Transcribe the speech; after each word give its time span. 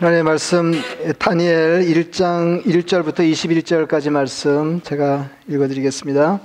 하나님의 0.00 0.22
말씀 0.22 0.72
다니엘 1.18 1.82
1장 1.82 2.64
1절부터 2.64 3.16
21절까지 3.18 4.08
말씀 4.08 4.80
제가 4.80 5.28
읽어드리겠습니다. 5.46 6.40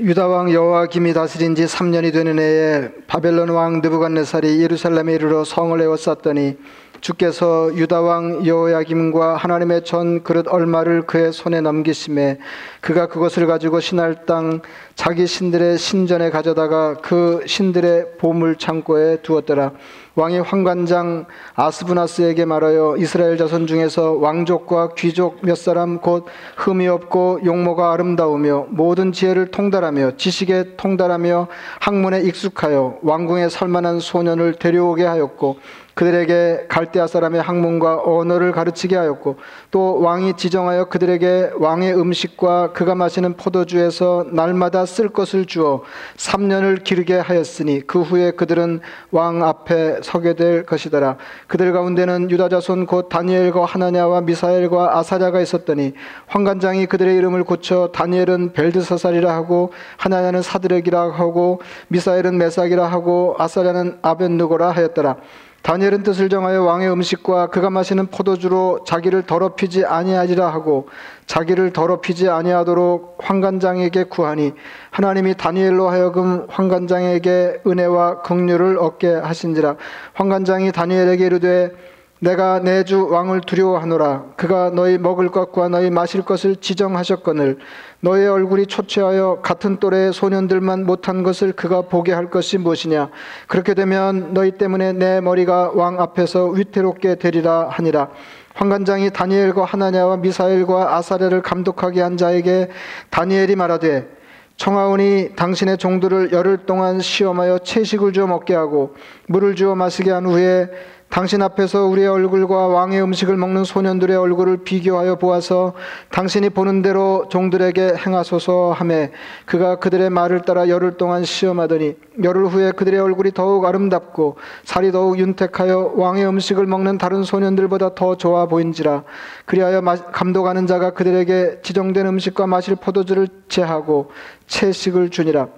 유다 0.00 0.26
왕 0.28 0.52
여호와김이 0.52 1.14
다스린 1.14 1.54
지 1.54 1.64
3년이 1.64 2.12
되는 2.12 2.38
해에 2.38 2.90
바벨론 3.06 3.48
왕 3.48 3.80
느부갓네살이 3.80 4.60
예루살렘에 4.60 5.14
이르러 5.14 5.42
성을 5.42 5.80
에워쌌더니 5.80 6.58
주께서 7.00 7.74
유다 7.74 8.00
왕 8.00 8.46
여호야김과 8.46 9.36
하나님의 9.36 9.84
전 9.84 10.22
그릇 10.22 10.46
얼마를 10.48 11.02
그의 11.02 11.32
손에 11.32 11.60
넘기심에 11.60 12.38
그가 12.80 13.06
그것을 13.06 13.46
가지고 13.46 13.80
신할 13.80 14.26
땅 14.26 14.60
자기 14.94 15.26
신들의 15.26 15.78
신전에 15.78 16.30
가져다가 16.30 16.94
그 16.94 17.42
신들의 17.46 18.18
보물 18.18 18.56
창고에 18.56 19.18
두었더라. 19.22 19.72
왕이 20.18 20.40
황관장 20.40 21.26
아스부나스에게 21.54 22.44
말하여 22.44 22.96
이스라엘 22.98 23.36
자손 23.36 23.68
중에서 23.68 24.14
왕족과 24.14 24.94
귀족 24.96 25.38
몇 25.42 25.56
사람 25.56 25.98
곧 25.98 26.26
흠이 26.56 26.88
없고 26.88 27.42
용모가 27.44 27.92
아름다우며 27.92 28.66
모든 28.70 29.12
지혜를 29.12 29.52
통달하며 29.52 30.16
지식에 30.16 30.74
통달하며 30.76 31.46
학문에 31.78 32.22
익숙하여 32.22 32.98
왕궁에 33.02 33.48
살만한 33.48 34.00
소년을 34.00 34.54
데려오게 34.54 35.04
하였고 35.04 35.58
그들에게 35.98 36.66
갈대아 36.68 37.08
사람의 37.08 37.42
학문과 37.42 38.00
언어를 38.04 38.52
가르치게 38.52 38.94
하였고 38.94 39.34
또 39.72 40.00
왕이 40.00 40.36
지정하여 40.36 40.84
그들에게 40.84 41.50
왕의 41.58 41.98
음식과 41.98 42.70
그가 42.72 42.94
마시는 42.94 43.34
포도주에서 43.34 44.24
날마다 44.30 44.86
쓸 44.86 45.08
것을 45.08 45.46
주어 45.46 45.82
3년을 46.16 46.84
기르게 46.84 47.18
하였으니 47.18 47.80
그 47.80 48.02
후에 48.02 48.30
그들은 48.30 48.78
왕 49.10 49.42
앞에 49.42 49.98
서게 50.04 50.34
될 50.34 50.64
것이더라. 50.64 51.16
그들 51.48 51.72
가운데는 51.72 52.30
유다 52.30 52.48
자손 52.48 52.86
곧 52.86 53.08
다니엘과 53.08 53.64
하나냐와 53.64 54.20
미사엘과 54.20 54.98
아사랴가 54.98 55.40
있었더니 55.40 55.94
황관장이 56.28 56.86
그들의 56.86 57.16
이름을 57.16 57.42
고쳐 57.42 57.90
다니엘은 57.92 58.52
벨드사살이라 58.52 59.34
하고 59.34 59.72
하나냐는 59.96 60.42
사드렉이라 60.42 61.10
하고 61.10 61.60
미사엘은 61.88 62.38
메삭이라 62.38 62.86
하고 62.86 63.34
아사랴는 63.36 63.98
아벤누고라 64.02 64.70
하였더라 64.70 65.16
다니엘은 65.62 66.02
뜻을 66.02 66.28
정하여 66.28 66.62
왕의 66.62 66.90
음식과 66.90 67.48
그가 67.48 67.68
마시는 67.68 68.06
포도주로 68.06 68.84
자기를 68.86 69.24
더럽히지 69.24 69.84
아니하리라 69.84 70.48
하고 70.48 70.88
자기를 71.26 71.72
더럽히지 71.72 72.28
아니하도록 72.28 73.18
황관장에게 73.20 74.04
구하니 74.04 74.54
하나님이 74.90 75.34
다니엘로 75.36 75.88
하여금 75.88 76.46
황관장에게 76.48 77.62
은혜와 77.66 78.22
긍휼을 78.22 78.78
얻게 78.78 79.12
하신지라. 79.12 79.76
황관장이 80.14 80.72
다니엘에게 80.72 81.26
이르되 81.26 81.72
내가 82.20 82.58
내 82.58 82.82
주 82.82 83.08
왕을 83.08 83.42
두려워하노라. 83.42 84.32
그가 84.36 84.70
너희 84.70 84.98
먹을 84.98 85.28
것과 85.28 85.68
너희 85.68 85.90
마실 85.90 86.22
것을 86.22 86.56
지정하셨거늘 86.56 87.58
너의 88.00 88.28
얼굴이 88.28 88.66
초췌하여 88.66 89.40
같은 89.42 89.78
또래의 89.78 90.12
소년들만 90.12 90.84
못한 90.84 91.22
것을 91.22 91.52
그가 91.52 91.82
보게 91.82 92.12
할 92.12 92.30
것이 92.30 92.58
무엇이냐? 92.58 93.10
그렇게 93.46 93.74
되면 93.74 94.34
너희 94.34 94.52
때문에 94.52 94.92
내 94.94 95.20
머리가 95.20 95.72
왕 95.74 96.00
앞에서 96.00 96.46
위태롭게 96.46 97.16
되리라 97.16 97.68
하니라. 97.70 98.08
황관장이 98.54 99.10
다니엘과 99.10 99.64
하나냐와 99.64 100.16
미사엘과 100.16 100.96
아사랴를 100.96 101.42
감독하게 101.42 102.00
한 102.00 102.16
자에게 102.16 102.68
다니엘이 103.10 103.54
말하되 103.54 104.08
청하오니 104.56 105.34
당신의 105.36 105.78
종들을 105.78 106.32
열흘 106.32 106.66
동안 106.66 106.98
시험하여 106.98 107.60
채식을 107.60 108.12
주어 108.12 108.26
먹게 108.26 108.54
하고 108.54 108.96
물을 109.28 109.54
주어 109.54 109.76
마시게 109.76 110.10
한 110.10 110.26
후에 110.26 110.68
당신 111.10 111.40
앞에서 111.40 111.86
우리의 111.86 112.06
얼굴과 112.06 112.66
왕의 112.66 113.02
음식을 113.02 113.36
먹는 113.36 113.64
소년들의 113.64 114.14
얼굴을 114.14 114.58
비교하여 114.58 115.16
보아서 115.16 115.72
당신이 116.10 116.50
보는 116.50 116.82
대로 116.82 117.26
종들에게 117.30 117.94
행하소서 117.94 118.72
하매 118.72 119.10
그가 119.46 119.76
그들의 119.76 120.10
말을 120.10 120.42
따라 120.42 120.68
열흘 120.68 120.98
동안 120.98 121.24
시험하더니 121.24 121.96
열흘 122.22 122.46
후에 122.46 122.72
그들의 122.72 123.00
얼굴이 123.00 123.32
더욱 123.32 123.64
아름답고 123.64 124.36
살이 124.64 124.92
더욱 124.92 125.18
윤택하여 125.18 125.94
왕의 125.96 126.26
음식을 126.26 126.66
먹는 126.66 126.98
다른 126.98 127.22
소년들보다 127.22 127.94
더 127.94 128.16
좋아 128.16 128.46
보인지라 128.46 129.04
그리하여 129.46 129.80
감독하는 130.12 130.66
자가 130.66 130.90
그들에게 130.90 131.60
지정된 131.62 132.06
음식과 132.06 132.46
마실 132.46 132.76
포도주를 132.76 133.28
제하고 133.48 134.10
채식을 134.46 135.08
주니라. 135.08 135.48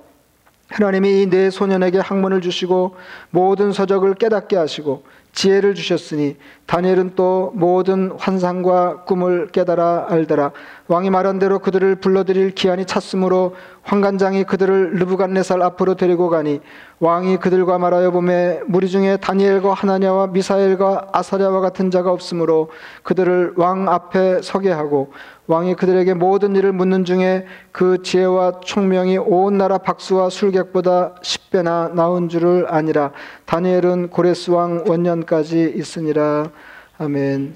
하나님이 0.70 1.26
내 1.26 1.50
소년에게 1.50 1.98
학문을 1.98 2.40
주시고 2.40 2.94
모든 3.30 3.72
서적을 3.72 4.14
깨닫게 4.14 4.56
하시고 4.56 5.02
지혜를 5.32 5.74
주셨으니 5.74 6.36
다니엘은 6.66 7.12
또 7.16 7.52
모든 7.54 8.12
환상과 8.16 9.04
꿈을 9.04 9.48
깨달아 9.48 10.06
알더라. 10.08 10.52
왕이 10.88 11.10
말한 11.10 11.38
대로 11.38 11.58
그들을 11.58 11.96
불러들일 11.96 12.52
기한이 12.54 12.84
찼으므로 12.84 13.54
황관장이 13.82 14.44
그들을 14.44 14.94
르부갓네살 14.96 15.62
앞으로 15.62 15.94
데리고 15.94 16.28
가니 16.28 16.60
왕이 17.00 17.38
그들과 17.38 17.78
말하여 17.78 18.10
보매 18.10 18.60
무리 18.66 18.88
중에 18.88 19.16
다니엘과 19.16 19.72
하나냐와 19.72 20.28
미사엘과 20.28 21.08
아사랴와 21.12 21.60
같은 21.60 21.90
자가 21.90 22.12
없으므로 22.12 22.70
그들을 23.02 23.54
왕 23.56 23.88
앞에 23.88 24.42
서게 24.42 24.70
하고 24.70 25.12
왕이 25.46 25.74
그들에게 25.74 26.14
모든 26.14 26.54
일을 26.54 26.72
묻는 26.72 27.04
중에 27.04 27.46
그 27.72 28.02
지혜와 28.02 28.60
총명이 28.60 29.18
온 29.18 29.58
나라 29.58 29.78
박수와 29.78 30.30
술객보다 30.30 31.14
10배나 31.22 31.92
나온 31.94 32.28
줄을 32.28 32.66
아니라 32.68 33.10
다니엘은 33.46 34.10
고레스 34.10 34.52
왕 34.52 34.84
원년 34.86 35.19
까지 35.26 35.72
있으니라 35.76 36.50
아멘. 36.98 37.54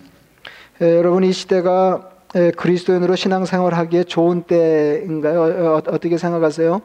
에, 0.81 0.97
여러분 0.97 1.25
이 1.25 1.33
시대가 1.33 2.11
에, 2.35 2.51
그리스도인으로 2.51 3.17
신앙생활하기에 3.17 4.05
좋은 4.05 4.43
때인가요? 4.43 5.43
어, 5.43 5.77
어 5.77 5.99
떻게 5.99 6.19
생각하세요? 6.19 6.81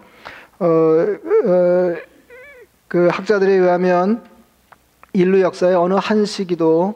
어, 0.59 0.65
어, 0.65 1.95
그 2.87 3.07
학자들에 3.11 3.53
의하면 3.53 4.23
인류 5.13 5.41
역사의 5.41 5.75
어느 5.75 5.93
한 5.95 6.25
시기도 6.25 6.95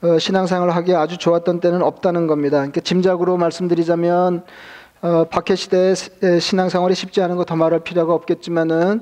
어, 0.00 0.18
신앙생활을 0.18 0.74
하기에 0.76 0.94
아주 0.94 1.16
좋았던 1.18 1.60
때는 1.60 1.82
없다는 1.82 2.26
겁니다. 2.26 2.58
그러니까 2.58 2.80
짐작으로 2.80 3.36
말씀드리자면 3.36 4.44
어, 5.00 5.24
박해 5.30 5.54
시대에 5.54 5.94
신앙생활이 6.40 6.94
쉽지 6.94 7.22
않은 7.22 7.36
거 7.36 7.44
더 7.44 7.54
말할 7.54 7.80
필요가 7.80 8.14
없겠지만은 8.14 9.00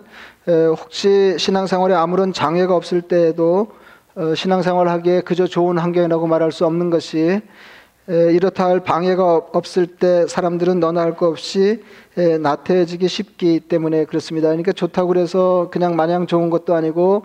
에, 0.48 0.66
혹시 0.66 1.36
신앙생활에 1.38 1.94
아무런 1.94 2.32
장애가 2.32 2.76
없을 2.76 3.02
때에도 3.02 3.68
어, 3.70 3.85
신앙생활 4.34 4.88
하기에 4.88 5.20
그저 5.22 5.46
좋은 5.46 5.76
환경이라고 5.78 6.26
말할 6.26 6.50
수 6.50 6.64
없는 6.64 6.88
것이 6.90 7.40
이렇다 8.08 8.66
할 8.66 8.80
방해가 8.80 9.34
없을 9.52 9.86
때 9.86 10.26
사람들은 10.26 10.80
너나 10.80 11.02
할 11.02 11.16
것 11.16 11.28
없이 11.28 11.82
나태해지기 12.16 13.08
쉽기 13.08 13.60
때문에 13.60 14.04
그렇습니다. 14.06 14.48
그러니까 14.48 14.72
좋다고 14.72 15.08
그래서 15.08 15.68
그냥 15.70 15.96
마냥 15.96 16.26
좋은 16.26 16.50
것도 16.50 16.74
아니고 16.74 17.24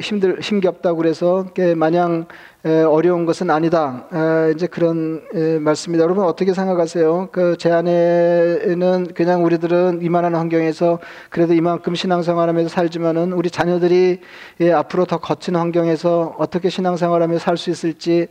힘들 0.00 0.40
힘겹다고 0.40 0.96
그래서 0.98 1.46
마냥 1.76 2.26
어려운 2.62 3.24
것은 3.24 3.50
아니다. 3.50 4.06
이제 4.54 4.66
그런 4.66 5.22
말씀입니다. 5.60 6.04
여러분 6.04 6.24
어떻게 6.24 6.52
생각하세요? 6.52 7.28
그 7.32 7.56
제 7.58 7.70
안에는 7.70 9.08
그냥 9.14 9.44
우리들은 9.44 10.00
이만한 10.02 10.34
환경에서 10.34 10.98
그래도 11.28 11.52
이만큼 11.54 11.94
신앙생활하면서 11.94 12.68
살지만은 12.68 13.32
우리 13.32 13.50
자녀들이 13.50 14.20
예, 14.60 14.72
앞으로 14.72 15.04
더 15.06 15.18
거친 15.18 15.56
환경에서 15.56 16.36
어떻게 16.38 16.68
신앙생활하며 16.70 17.38
살 17.38 17.56
수 17.56 17.70
있을지 17.70 18.28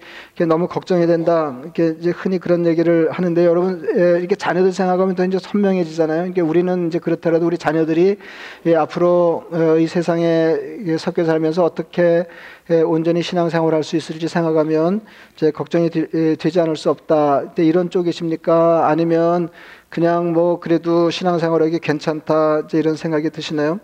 너무 0.48 0.68
걱정이 0.68 1.06
된다. 1.06 1.60
이렇게 1.64 1.96
흔히 2.16 2.40
그런 2.40 2.66
얘기를 2.66 3.12
하는데 3.12 3.46
여러분 3.46 3.84
이렇게 3.94 4.36
자녀들 4.36 4.72
생각하면 4.72 5.16
더 5.16 5.26
이제 5.26 5.38
선명해지 5.40 5.89
잖아요. 5.96 6.20
그러니까 6.20 6.44
우리는 6.44 6.88
이제 6.88 7.00
그렇더라도 7.00 7.46
우리 7.46 7.58
자녀들이 7.58 8.18
예, 8.66 8.76
앞으로 8.76 9.46
어, 9.52 9.78
이 9.78 9.88
세상에 9.88 10.56
섞여 10.98 11.26
살면서 11.26 11.64
어떻게 11.64 12.26
예, 12.70 12.82
온전히 12.82 13.22
신앙생활 13.22 13.74
할 13.74 13.84
수 13.84 13.96
있을지 13.98 14.28
생각하면 14.28 15.02
이제 15.36 15.52
걱정이 15.52 15.90
되, 15.90 16.36
지 16.38 16.60
않을 16.60 16.76
수 16.76 16.90
없다. 16.90 17.54
이런 17.58 17.90
쪽이십니까? 17.90 18.88
아니면 18.88 19.50
그냥 19.90 20.34
뭐 20.34 20.60
그래도 20.60 21.10
신앙생활하기 21.10 21.80
괜찮다 21.80 22.68
이런 22.74 22.96
생각이 22.96 23.30
드시나요? 23.30 23.80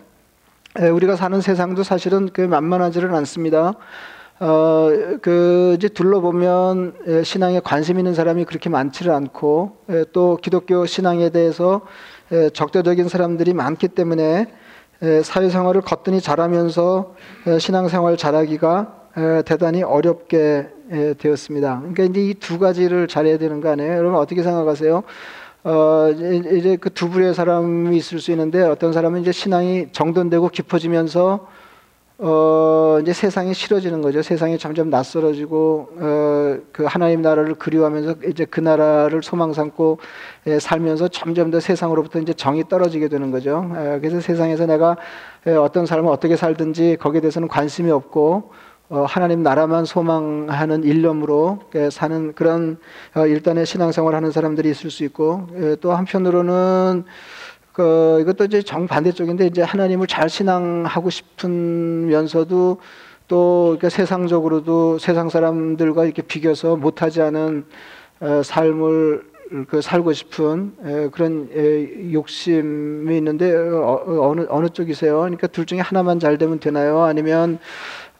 예, 0.80 0.88
우리가 0.88 1.16
사는 1.16 1.40
세상도 1.40 1.82
사실은 1.82 2.28
그 2.32 2.42
만만하지는 2.42 3.14
않습니다. 3.14 3.74
어, 4.38 4.90
그 5.22 5.74
이제 5.78 5.88
둘러보면 5.88 6.94
예, 7.06 7.22
신앙에 7.22 7.60
관심 7.60 7.98
있는 7.98 8.14
사람이 8.14 8.44
그렇게 8.44 8.68
많지를 8.68 9.12
않고 9.12 9.76
또 10.12 10.38
기독교 10.42 10.84
신앙에 10.84 11.30
대해서 11.30 11.80
적대적인 12.52 13.08
사람들이 13.08 13.54
많기 13.54 13.88
때문에 13.88 14.46
사회생활을 15.22 15.80
거뜬히 15.80 16.20
잘하면서 16.20 17.14
신앙생활 17.58 18.16
잘하기가 18.16 18.94
대단히 19.46 19.82
어렵게 19.82 20.68
되었습니다. 21.18 21.78
그러니까 21.80 22.04
이제 22.04 22.20
이 22.20 22.34
두 22.34 22.58
가지를 22.58 23.08
잘해야 23.08 23.38
되는 23.38 23.60
거 23.62 23.70
아니에요? 23.70 23.92
여러분 23.96 24.18
어떻게 24.18 24.42
생각하세요? 24.42 25.02
어, 25.64 26.08
이제 26.10 26.76
그 26.76 26.90
두 26.90 27.08
부류의 27.08 27.34
사람이 27.34 27.96
있을 27.96 28.20
수 28.20 28.30
있는데 28.32 28.60
어떤 28.62 28.92
사람은 28.92 29.22
이제 29.22 29.32
신앙이 29.32 29.88
정돈되고 29.92 30.48
깊어지면서 30.50 31.48
어, 32.18 32.98
이제 33.02 33.12
세상이 33.12 33.52
싫어지는 33.52 34.00
거죠. 34.00 34.22
세상이 34.22 34.56
점점 34.58 34.88
낯설어지고, 34.88 35.88
어, 35.98 36.58
그 36.72 36.84
하나님 36.84 37.20
나라를 37.20 37.54
그리워하면서 37.56 38.14
이제 38.28 38.46
그 38.46 38.60
나라를 38.60 39.22
소망 39.22 39.52
삼고 39.52 39.98
예, 40.46 40.58
살면서 40.58 41.08
점점 41.08 41.50
더 41.50 41.60
세상으로부터 41.60 42.18
이제 42.20 42.32
정이 42.32 42.68
떨어지게 42.70 43.08
되는 43.08 43.30
거죠. 43.30 43.70
예, 43.74 43.98
그래서 44.00 44.20
세상에서 44.20 44.64
내가 44.64 44.96
예, 45.46 45.52
어떤 45.52 45.84
삶을 45.84 46.10
어떻게 46.10 46.36
살든지 46.36 46.96
거기에 47.00 47.20
대해서는 47.20 47.48
관심이 47.48 47.90
없고, 47.90 48.50
어, 48.88 49.04
하나님 49.06 49.42
나라만 49.42 49.84
소망하는 49.84 50.84
일념으로 50.84 51.58
예, 51.74 51.90
사는 51.90 52.32
그런 52.34 52.78
어, 53.14 53.26
일단의 53.26 53.66
신앙생활 53.66 54.14
하는 54.14 54.30
사람들이 54.30 54.70
있을 54.70 54.90
수 54.90 55.04
있고, 55.04 55.48
예, 55.56 55.76
또 55.82 55.92
한편으로는 55.92 57.04
그 57.76 58.20
이것도 58.22 58.44
이제 58.44 58.62
정반대쪽인데 58.62 59.48
이제 59.48 59.60
하나님을 59.60 60.06
잘 60.06 60.30
신앙하고 60.30 61.10
싶으면서도 61.10 62.78
또 63.28 63.68
이렇게 63.72 63.90
세상적으로도 63.90 64.96
세상 64.98 65.28
사람들과 65.28 66.06
이렇게 66.06 66.22
비교해서 66.22 66.76
못하지 66.76 67.20
않은 67.20 67.66
어, 68.20 68.40
삶을 68.42 69.24
그 69.68 69.82
살고 69.82 70.14
싶은 70.14 70.72
에, 70.86 71.08
그런 71.10 71.50
에, 71.54 72.14
욕심이 72.14 73.14
있는데 73.18 73.54
어, 73.54 74.02
어느 74.22 74.46
어느 74.48 74.70
쪽이세요? 74.70 75.18
그러니까 75.18 75.46
둘 75.46 75.66
중에 75.66 75.80
하나만 75.80 76.18
잘 76.18 76.38
되면 76.38 76.58
되나요? 76.58 77.02
아니면 77.02 77.58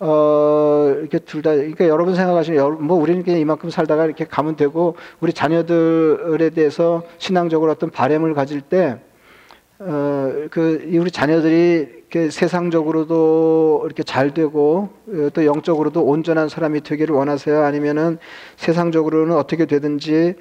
어 0.01 0.95
이렇게 1.01 1.19
둘 1.19 1.41
다 1.41 1.55
그러니까 1.55 1.89
여러분 1.89 2.15
생각하시면 2.15 2.85
뭐 2.85 2.99
우리는 2.99 3.23
그냥 3.23 3.41
이만큼 3.41 3.71
살다가 3.71 4.05
이렇게 4.05 4.27
가면 4.27 4.57
되고 4.57 4.97
우리 5.21 5.33
자녀들에 5.33 6.51
대해서 6.51 7.05
신앙적으로 7.17 7.73
어떤 7.73 7.89
바램을 7.89 8.35
가질 8.35 8.61
때 8.61 8.99
어, 9.79 10.47
그, 10.51 10.89
우리 10.95 11.11
자녀들이 11.11 11.87
이렇게 11.99 12.31
세상적으로도 12.31 13.83
이렇게 13.85 14.03
잘 14.03 14.33
되고, 14.33 14.89
어, 15.07 15.29
또 15.35 15.45
영적으로도 15.45 16.03
온전한 16.03 16.49
사람이 16.49 16.81
되기를 16.81 17.15
원하세요? 17.15 17.63
아니면은 17.63 18.19
세상적으로는 18.57 19.37
어떻게 19.37 19.67
되든지 19.67 20.35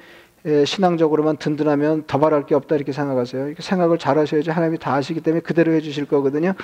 예, 0.46 0.64
신앙적으로만 0.64 1.38
든든하면 1.38 2.04
더 2.06 2.18
바랄 2.18 2.46
게 2.46 2.54
없다 2.54 2.76
이렇게 2.76 2.92
생각하세요. 2.92 3.48
이렇게 3.48 3.62
생각을 3.62 3.98
잘 3.98 4.16
하셔야지 4.16 4.50
하나님이 4.50 4.78
다 4.78 4.94
아시기 4.94 5.20
때문에 5.20 5.40
그대로 5.40 5.72
해주실 5.72 6.06
거거든요. 6.06 6.54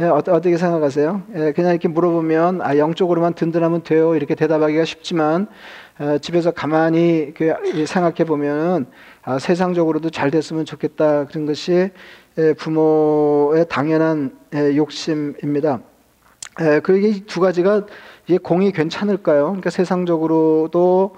예, 0.00 0.04
어, 0.04 0.22
떻게 0.22 0.56
생각하세요? 0.56 1.22
예, 1.34 1.52
그냥 1.52 1.72
이렇게 1.72 1.88
물어보면 1.88 2.62
아, 2.62 2.76
영적으로만 2.76 3.34
든든하면 3.34 3.82
돼요 3.82 4.14
이렇게 4.14 4.36
대답하기가 4.36 4.84
쉽지만 4.84 5.48
어, 5.98 6.18
집에서 6.18 6.52
가만히 6.52 7.34
그, 7.34 7.52
생각해 7.84 8.24
보면은 8.24 8.86
아, 9.24 9.40
세상적으로도 9.40 10.10
잘 10.10 10.30
됐으면 10.30 10.66
좋겠다 10.66 11.24
그런 11.24 11.46
것이 11.46 11.90
부모의 12.58 13.66
당연한 13.68 14.38
욕심입니다. 14.76 15.80
그게 16.84 17.24
두 17.26 17.40
가지가 17.40 17.86
공이 18.44 18.70
괜찮을까요? 18.70 19.46
그러니까 19.46 19.70
세상적으로도 19.70 21.16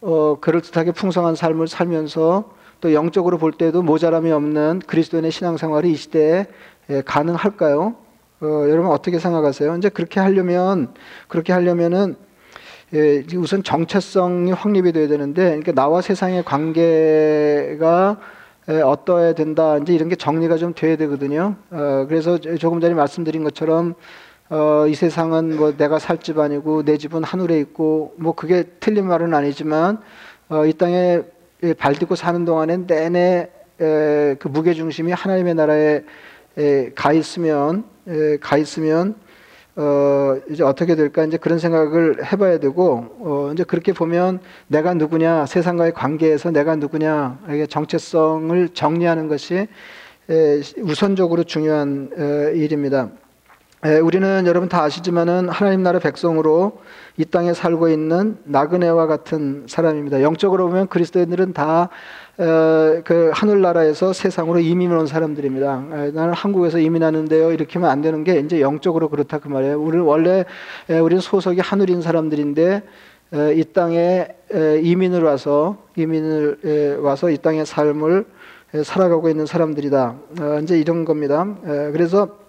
어, 0.00 0.36
그럴듯하게 0.40 0.92
풍성한 0.92 1.34
삶을 1.34 1.66
살면서 1.66 2.52
또 2.80 2.94
영적으로 2.94 3.38
볼 3.38 3.50
때도 3.50 3.82
모자람이 3.82 4.30
없는 4.30 4.82
그리스도인의 4.86 5.32
신앙생활이 5.32 5.90
이 5.90 5.96
시대에 5.96 6.46
가능할까요? 7.04 7.96
어, 8.42 8.46
여러분 8.68 8.90
어떻게 8.90 9.18
생각하세요? 9.18 9.76
이제 9.76 9.88
그렇게 9.90 10.18
하려면 10.20 10.94
그렇게 11.28 11.52
하려면은 11.52 12.16
예, 12.94 13.22
우선 13.36 13.62
정체성이 13.62 14.50
확립이 14.52 14.92
돼야 14.92 15.06
되는데, 15.06 15.44
그러니까 15.44 15.72
나와 15.72 16.00
세상의 16.00 16.44
관계가 16.44 18.16
예, 18.70 18.80
어떠해야 18.80 19.34
된다. 19.34 19.76
이제 19.78 19.92
이런 19.94 20.08
게 20.08 20.16
정리가 20.16 20.56
좀 20.56 20.74
돼야 20.74 20.96
되거든요. 20.96 21.56
어, 21.70 22.06
그래서 22.08 22.38
조금 22.38 22.80
전에 22.80 22.94
말씀드린 22.94 23.44
것처럼 23.44 23.94
어, 24.48 24.86
이 24.88 24.94
세상은 24.94 25.56
뭐 25.56 25.76
내가 25.76 25.98
살 25.98 26.18
집 26.18 26.38
아니고 26.38 26.82
내 26.84 26.96
집은 26.96 27.22
하늘에 27.22 27.58
있고 27.60 28.14
뭐 28.16 28.34
그게 28.34 28.64
틀린 28.80 29.06
말은 29.06 29.34
아니지만 29.34 29.98
어, 30.48 30.66
이 30.66 30.72
땅에 30.72 31.22
발 31.78 31.94
딛고 31.94 32.16
사는 32.16 32.44
동안에 32.44 32.86
내내 32.86 33.50
에, 33.80 34.34
그 34.38 34.48
무게 34.48 34.74
중심이 34.74 35.12
하나님의 35.12 35.54
나라에 35.54 36.02
에, 36.60 36.90
가 36.94 37.12
있으면 37.12 37.84
에, 38.06 38.36
가 38.36 38.58
있으면 38.58 39.14
어, 39.76 40.36
이제 40.50 40.62
어떻게 40.62 40.94
될까 40.94 41.24
이제 41.24 41.38
그런 41.38 41.58
생각을 41.58 42.30
해봐야 42.30 42.58
되고 42.58 43.06
어, 43.20 43.50
이제 43.54 43.64
그렇게 43.64 43.94
보면 43.94 44.40
내가 44.66 44.92
누구냐 44.92 45.46
세상과의 45.46 45.94
관계에서 45.94 46.50
내가 46.50 46.76
누구냐 46.76 47.38
이게 47.48 47.66
정체성을 47.66 48.68
정리하는 48.74 49.28
것이 49.28 49.68
에, 50.28 50.60
우선적으로 50.82 51.44
중요한 51.44 52.10
에, 52.16 52.52
일입니다. 52.56 53.10
에, 53.82 53.98
우리는 53.98 54.46
여러분 54.46 54.68
다 54.68 54.82
아시지만은 54.82 55.48
하나님 55.48 55.82
나라 55.82 55.98
백성으로 56.00 56.80
이 57.16 57.24
땅에 57.24 57.54
살고 57.54 57.88
있는 57.88 58.36
나그네와 58.44 59.06
같은 59.06 59.64
사람입니다. 59.66 60.20
영적으로 60.20 60.68
보면 60.68 60.88
그리스도인들은 60.88 61.54
다 61.54 61.88
어, 62.36 63.00
그 63.04 63.30
하늘나라에서 63.32 64.12
세상으로 64.12 64.58
이민 64.58 64.92
온 64.92 65.06
사람들입니다. 65.06 65.84
나는 66.12 66.34
한국에서 66.34 66.78
이민하는데요. 66.78 67.52
이렇게 67.52 67.78
하면 67.78 67.88
안 67.88 68.02
되는 68.02 68.22
게 68.22 68.38
이제 68.40 68.60
영적으로 68.60 69.08
그렇다 69.08 69.38
그 69.38 69.48
말이에요. 69.48 69.80
우리는 69.80 70.04
원래 70.04 70.44
우리는 70.88 71.22
소속이 71.22 71.60
하늘인 71.60 72.02
사람들인데 72.02 72.82
이 73.54 73.64
땅에 73.72 74.28
이민을 74.82 75.22
와서 75.22 75.78
이민을 75.96 76.98
와서 77.02 77.30
이 77.30 77.38
땅의 77.38 77.64
삶을 77.64 78.26
살아가고 78.84 79.30
있는 79.30 79.46
사람들이다. 79.46 80.14
어, 80.40 80.60
이제 80.62 80.78
이런 80.78 81.06
겁니다. 81.06 81.46
그래서 81.92 82.39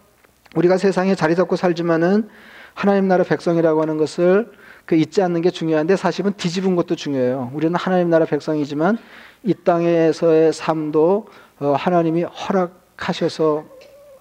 우리가 0.55 0.77
세상에 0.77 1.15
자리 1.15 1.35
잡고 1.35 1.55
살지만은 1.55 2.29
하나님 2.73 3.07
나라 3.07 3.23
백성이라고 3.23 3.81
하는 3.81 3.97
것을 3.97 4.51
그 4.85 4.95
잊지 4.95 5.21
않는 5.21 5.41
게 5.41 5.49
중요한데 5.49 5.95
사실은 5.95 6.33
뒤집은 6.35 6.75
것도 6.75 6.95
중요해요. 6.95 7.51
우리는 7.53 7.75
하나님 7.75 8.09
나라 8.09 8.25
백성이지만 8.25 8.97
이 9.43 9.53
땅에서의 9.53 10.53
삶도 10.53 11.27
어, 11.59 11.73
하나님이 11.73 12.23
허락하셔서 12.23 13.65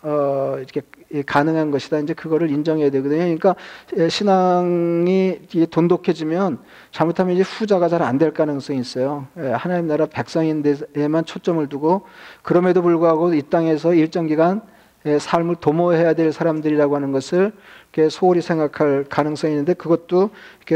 어, 0.03 0.57
이렇게 0.59 0.83
가능한 1.27 1.71
것이다. 1.73 1.99
이제 1.99 2.15
그거를 2.15 2.51
인정해야 2.51 2.91
되거든요. 2.91 3.19
그러니까 3.19 3.57
신앙이 4.09 5.41
돈독해지면 5.71 6.59
잘못하면 6.93 7.35
이제 7.35 7.43
후자가 7.43 7.89
잘 7.89 8.03
안 8.03 8.19
될 8.19 8.33
가능성이 8.33 8.79
있어요. 8.79 9.27
하나님 9.35 9.89
나라 9.89 10.07
백성인데에만 10.07 11.25
초점을 11.25 11.67
두고 11.69 12.07
그럼에도 12.43 12.83
불구하고 12.83 13.35
이 13.35 13.43
땅에서 13.43 13.95
일정 13.95 14.27
기간 14.27 14.63
삶을 15.05 15.57
도모해야 15.57 16.13
될 16.13 16.31
사람들이라고 16.33 16.95
하는 16.95 17.11
것을 17.13 17.53
소홀히 18.11 18.41
생각할 18.43 19.05
가능성이 19.09 19.55
있는데 19.55 19.73
그것도 19.73 20.31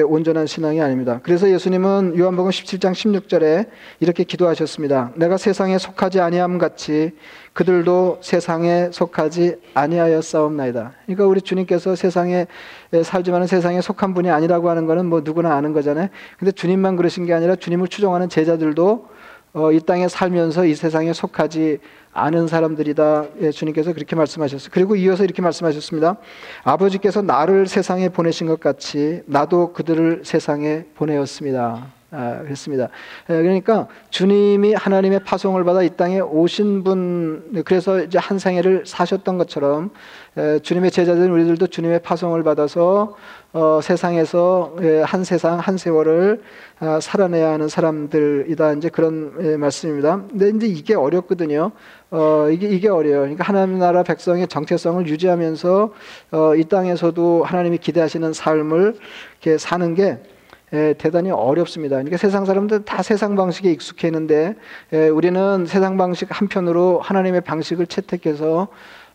온전한 0.07 0.47
신앙이 0.47 0.81
아닙니다. 0.81 1.21
그래서 1.23 1.49
예수님은 1.51 2.19
요한복음 2.19 2.51
17장 2.51 2.93
16절에 2.93 3.69
이렇게 4.01 4.25
기도하셨습니다. 4.25 5.13
내가 5.15 5.37
세상에 5.37 5.79
속하지 5.79 6.21
아니함 6.21 6.59
같이 6.59 7.13
그들도 7.53 8.19
세상에 8.23 8.89
속하지 8.91 9.57
아니하였사옵나이다. 9.75 10.93
그러니까 11.05 11.27
우리 11.27 11.41
주님께서 11.41 11.95
세상에 11.95 12.47
살지만 13.03 13.47
세상에 13.47 13.81
속한 13.81 14.15
분이 14.15 14.31
아니라고 14.31 14.71
하는 14.71 14.87
것은 14.87 15.07
뭐 15.07 15.21
누구나 15.23 15.55
아는 15.55 15.73
거잖아요. 15.73 16.09
근데 16.39 16.51
주님만 16.51 16.97
그러신 16.97 17.27
게 17.27 17.35
아니라 17.35 17.57
주님을 17.57 17.89
추종하는 17.89 18.29
제자들도 18.29 19.13
어, 19.55 19.71
이 19.71 19.79
땅에 19.79 20.09
살면서 20.09 20.67
이 20.67 20.75
세상에 20.75 21.13
속하지 21.13 21.79
않은 22.13 22.49
사람들이다. 22.49 23.25
예, 23.43 23.51
주님께서 23.53 23.93
그렇게 23.93 24.17
말씀하셨어요. 24.17 24.69
그리고 24.73 24.97
이어서 24.97 25.23
이렇게 25.23 25.43
말씀하셨습니다. 25.43 26.17
아버지께서 26.65 27.23
나를 27.23 27.69
세상에 27.69 28.09
보내신 28.09 28.49
것 28.49 28.59
같이 28.59 29.23
나도 29.27 29.73
그들을 29.73 30.23
세상에 30.25 30.87
보내었습니다. 30.97 31.94
아, 32.15 32.43
그렇습니다. 32.43 32.89
예, 33.29 33.35
그러니까 33.43 33.89
주님이 34.11 34.75
하나님의 34.75 35.25
파송을 35.25 35.65
받아 35.65 35.83
이 35.83 35.91
땅에 35.97 36.21
오신 36.21 36.85
분, 36.85 37.63
그래서 37.65 38.01
이제 38.03 38.19
한 38.19 38.39
생애를 38.39 38.85
사셨던 38.87 39.37
것처럼 39.37 39.91
예, 40.37 40.61
주님의 40.61 40.93
제자들 40.93 41.31
우리들도 41.31 41.67
주님의 41.67 42.03
파송을 42.03 42.45
받아서 42.45 43.17
어, 43.53 43.81
세상에서 43.83 44.77
예, 44.83 45.03
한 45.03 45.25
세상 45.25 45.59
한 45.59 45.77
세월을 45.77 46.43
아, 46.81 47.01
살아내야 47.01 47.53
하는 47.53 47.69
사람들이다 47.69 48.73
이제 48.75 48.89
그런 48.89 49.33
예, 49.41 49.57
말씀입니다. 49.57 50.23
근데 50.29 50.51
이제 50.51 50.67
이게 50.67 50.95
어렵거든요. 50.95 51.73
어, 52.11 52.49
이게 52.51 52.69
이게 52.69 52.89
어려요. 52.89 53.21
그러니까 53.21 53.45
하나님 53.45 53.79
나라 53.79 54.05
백성의 54.05 54.47
정체성을 54.49 55.07
유지하면서 55.09 55.93
어, 56.33 56.55
이 56.55 56.65
땅에서도 56.65 57.45
하나님이 57.45 57.79
기대하시는 57.79 58.33
삶을 58.33 58.97
이렇게 59.41 59.59
사는 59.59 59.95
게 59.95 60.19
예, 60.75 60.95
대단히 60.99 61.31
어렵습니다. 61.31 61.97
그러니까 61.97 62.17
세상 62.17 62.45
사람들 62.45 62.85
다 62.85 63.03
세상 63.03 63.37
방식에 63.37 63.71
익숙해 63.71 64.09
있는데 64.09 64.57
예, 64.93 65.09
우리는 65.09 65.65
세상 65.67 65.97
방식 65.97 66.29
한편으로 66.31 67.01
하나님의 67.01 67.43
방식을 67.43 67.87
채택해서 67.87 68.69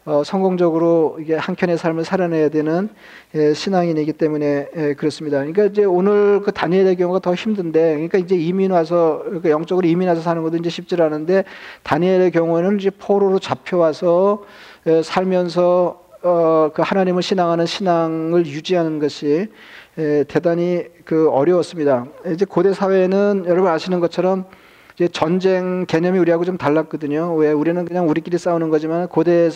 어, 0.05 0.23
성공적으로 0.23 1.17
이게 1.19 1.35
한켠의 1.35 1.77
삶을 1.77 2.05
살아내야 2.05 2.49
되는 2.49 2.89
예, 3.35 3.53
신앙인이기 3.53 4.13
때문에 4.13 4.67
예, 4.75 4.93
그렇습니다. 4.93 5.37
그러니까 5.39 5.65
이제 5.65 5.83
오늘 5.83 6.41
그 6.41 6.53
다니엘의 6.53 6.95
경우가 6.95 7.19
더 7.19 7.35
힘든데, 7.35 7.93
그러니까 7.93 8.17
이제 8.17 8.35
이민 8.35 8.71
와서 8.71 9.21
그러니까 9.25 9.49
영적으로 9.49 9.85
이민 9.85 10.07
와서 10.07 10.21
사는 10.21 10.41
것도 10.41 10.57
이제 10.57 10.69
쉽지 10.69 10.95
않은데 10.99 11.43
다니엘의 11.83 12.31
경우에는 12.31 12.79
이제 12.79 12.89
포로로 12.89 13.39
잡혀와서 13.39 14.45
예, 14.87 15.03
살면서 15.03 16.01
어, 16.23 16.71
그 16.73 16.81
하나님을 16.81 17.21
신앙하는 17.21 17.65
신앙을 17.65 18.45
유지하는 18.45 18.99
것이 18.99 19.47
에, 19.99 20.23
대단히 20.23 20.85
그 21.03 21.29
어려웠습니다. 21.29 22.05
이제 22.31 22.45
고대 22.45 22.73
사회는 22.73 23.43
여러분 23.47 23.69
아시는 23.69 23.99
것처럼 23.99 24.45
이제 24.95 25.09
전쟁 25.09 25.85
개념이 25.85 26.17
우리하고 26.19 26.45
좀 26.45 26.57
달랐거든요. 26.57 27.35
왜 27.35 27.51
우리는 27.51 27.83
그냥 27.83 28.07
우리끼리 28.07 28.37
싸우는 28.37 28.69
거지만 28.69 29.09
고대 29.09 29.49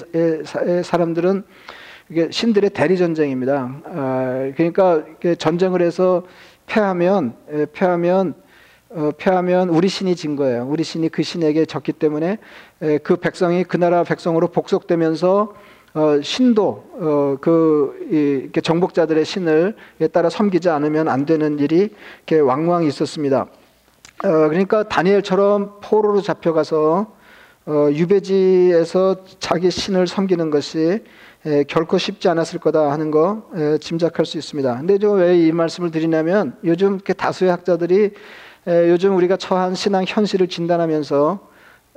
사람들은 0.84 1.44
이게 2.10 2.28
신들의 2.30 2.72
대리 2.72 2.98
전쟁입니다. 2.98 3.82
아, 3.86 4.52
그러니까 4.58 5.06
전쟁을 5.38 5.82
해서 5.82 6.24
패하면 6.68 7.36
패하면 7.72 8.34
어, 8.90 9.12
패하면 9.18 9.70
우리 9.70 9.88
신이 9.88 10.16
진 10.16 10.36
거예요. 10.36 10.68
우리 10.70 10.84
신이 10.84 11.10
그 11.10 11.24
신에게 11.24 11.66
졌기 11.66 11.94
때문에 11.94 12.38
에, 12.82 12.98
그 13.00 13.16
백성이 13.16 13.64
그 13.64 13.78
나라 13.78 14.04
백성으로 14.04 14.50
복속되면서 14.50 15.54
어, 15.96 16.20
신도 16.22 16.84
어, 16.94 17.38
그 17.40 18.50
이, 18.56 18.62
정복자들의 18.62 19.24
신을 19.26 19.76
따라 20.12 20.30
섬기지 20.30 20.70
않으면 20.70 21.08
안 21.08 21.26
되는 21.26 21.60
일이 21.60 21.90
이렇게 22.26 22.40
왕왕 22.40 22.86
있었습니다. 22.86 23.42
어, 24.24 24.28
그러니까 24.50 24.88
다니엘처럼 24.88 25.80
포로로 25.84 26.22
잡혀가서 26.22 27.14
어, 27.66 27.90
유배지에서 27.92 29.18
자기 29.40 29.70
신을 29.70 30.08
섬기는 30.08 30.50
것이 30.50 31.04
에, 31.46 31.64
결코 31.66 31.98
쉽지 31.98 32.28
않았을 32.28 32.60
거다 32.60 32.92
하는 32.92 33.12
거 33.12 33.50
에, 33.56 33.78
짐작할 33.78 34.26
수 34.26 34.38
있습니다. 34.38 34.78
근데 34.78 34.98
왜 35.08 35.38
이 35.38 35.52
말씀을 35.52 35.92
드리냐면 35.92 36.56
요즘 36.64 37.00
다수의 37.00 37.52
학자들이 37.52 38.12
에, 38.68 38.90
요즘 38.90 39.16
우리가 39.16 39.38
처한 39.38 39.76
신앙 39.76 40.06
현실을 40.08 40.48
진단하면서 40.48 41.53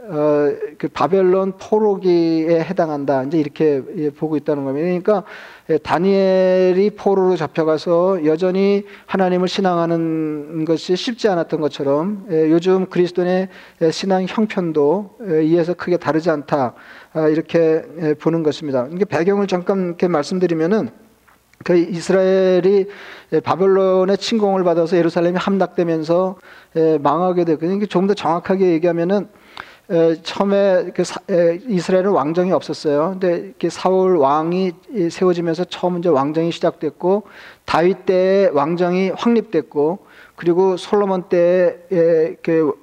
어, 0.08 0.52
그 0.78 0.88
바벨론 0.88 1.54
포로기에 1.58 2.60
해당한다. 2.60 3.24
이제 3.24 3.38
이렇게 3.38 3.82
예, 3.96 4.10
보고 4.10 4.36
있다는 4.36 4.64
겁니다. 4.64 4.84
그러니까 4.84 5.24
예, 5.70 5.78
다니엘이 5.78 6.90
포로로 6.90 7.36
잡혀가서 7.36 8.24
여전히 8.24 8.84
하나님을 9.06 9.48
신앙하는 9.48 10.64
것이 10.64 10.94
쉽지 10.94 11.28
않았던 11.28 11.60
것처럼 11.60 12.26
예, 12.30 12.50
요즘 12.50 12.86
그리스도의 12.86 13.48
신앙 13.90 14.26
형편도 14.28 15.18
이에서 15.42 15.74
크게 15.74 15.96
다르지 15.96 16.30
않다. 16.30 16.74
아, 17.12 17.28
이렇게 17.28 17.82
보는 18.20 18.42
것입니다. 18.42 18.86
이게 18.92 19.04
배경을 19.04 19.46
잠깐 19.46 19.86
이렇게 19.86 20.06
말씀드리면은 20.06 20.90
그 21.64 21.76
이스라엘이 21.76 22.86
바벨론의 23.42 24.18
침공을 24.18 24.62
받아서 24.62 24.96
예루살렘이 24.96 25.36
함락되면서 25.36 26.36
망하게 27.00 27.44
되고 27.44 27.60
그러니까 27.60 27.86
조금 27.86 28.06
더 28.06 28.14
정확하게 28.14 28.72
얘기하면은 28.72 29.28
처음에 30.22 30.90
그 30.94 31.04
이스라엘은 31.68 32.10
왕정이 32.10 32.50
없었어요. 32.52 33.16
근데 33.20 33.52
사울 33.68 34.16
왕이 34.16 34.72
세워지면서 35.10 35.64
처음 35.64 35.98
이제 35.98 36.08
왕정이 36.08 36.50
시작됐고 36.50 37.22
다윗 37.64 38.04
때 38.04 38.50
왕정이 38.52 39.10
확립됐고 39.10 39.98
그리고 40.34 40.76
솔로몬 40.76 41.24
때그 41.28 42.82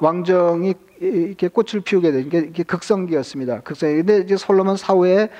왕정이 0.00 0.74
이렇게 1.00 1.48
꽃을 1.48 1.82
피우게 1.84 2.12
된 2.12 2.28
게 2.52 2.62
극성기였습니다. 2.64 3.60
극성기. 3.60 3.96
근데 3.96 4.18
이제 4.18 4.36
솔로몬 4.36 4.76
사후에 4.76 5.30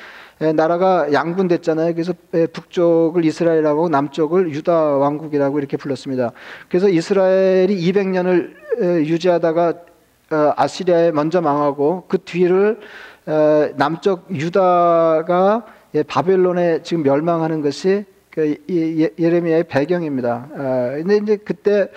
나라가 0.54 1.12
양분됐잖아요. 1.12 1.92
그래서 1.92 2.14
북쪽을 2.52 3.24
이스라엘하고 3.24 3.88
남쪽을 3.90 4.54
유다 4.54 4.96
왕국이라고 4.96 5.58
이렇게 5.58 5.76
불렀습니다. 5.76 6.32
그래서 6.68 6.88
이스라엘이 6.88 7.76
200년을 7.92 8.54
유지하다가 8.80 9.68
어, 9.68 9.89
아시리아에 10.30 11.10
먼저 11.10 11.40
망하고 11.40 12.04
그 12.08 12.18
뒤를 12.18 12.78
어, 13.26 13.68
남쪽 13.76 14.26
유다가 14.30 15.66
예, 15.94 16.02
바벨론에 16.04 16.82
지금 16.82 17.02
멸망하는 17.02 17.62
것이 17.62 18.04
그 18.30 18.56
예, 18.70 19.10
예레미야의 19.18 19.64
배경입니다. 19.64 20.48
어, 20.52 20.92
근데 20.96 21.16
이제 21.16 21.36
그때 21.36 21.88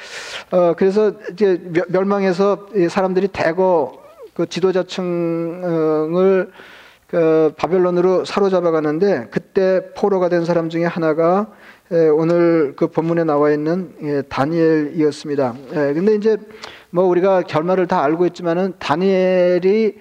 그래서 0.78 1.14
이제 1.32 1.62
멸망해서 1.90 2.68
사람들이 2.90 3.28
대거 3.28 4.02
그 4.34 4.48
지도자층을 4.48 6.52
그 7.08 7.54
바벨론으로 7.56 8.26
사로잡아 8.26 8.72
가는데 8.72 9.28
그때 9.30 9.92
포로가 9.96 10.30
된 10.30 10.46
사람 10.46 10.70
중에 10.70 10.86
하나가 10.86 11.48
오늘 12.16 12.74
그 12.76 12.88
본문에 12.88 13.24
나와 13.24 13.52
있는 13.52 13.94
예, 14.02 14.24
다니엘이었습니다. 14.24 15.54
근데 15.70 16.16
이제 16.16 16.38
뭐 16.94 17.06
우리가 17.06 17.42
결말을 17.42 17.88
다 17.88 18.04
알고 18.04 18.28
있지만은 18.28 18.74
다니엘이 18.78 19.96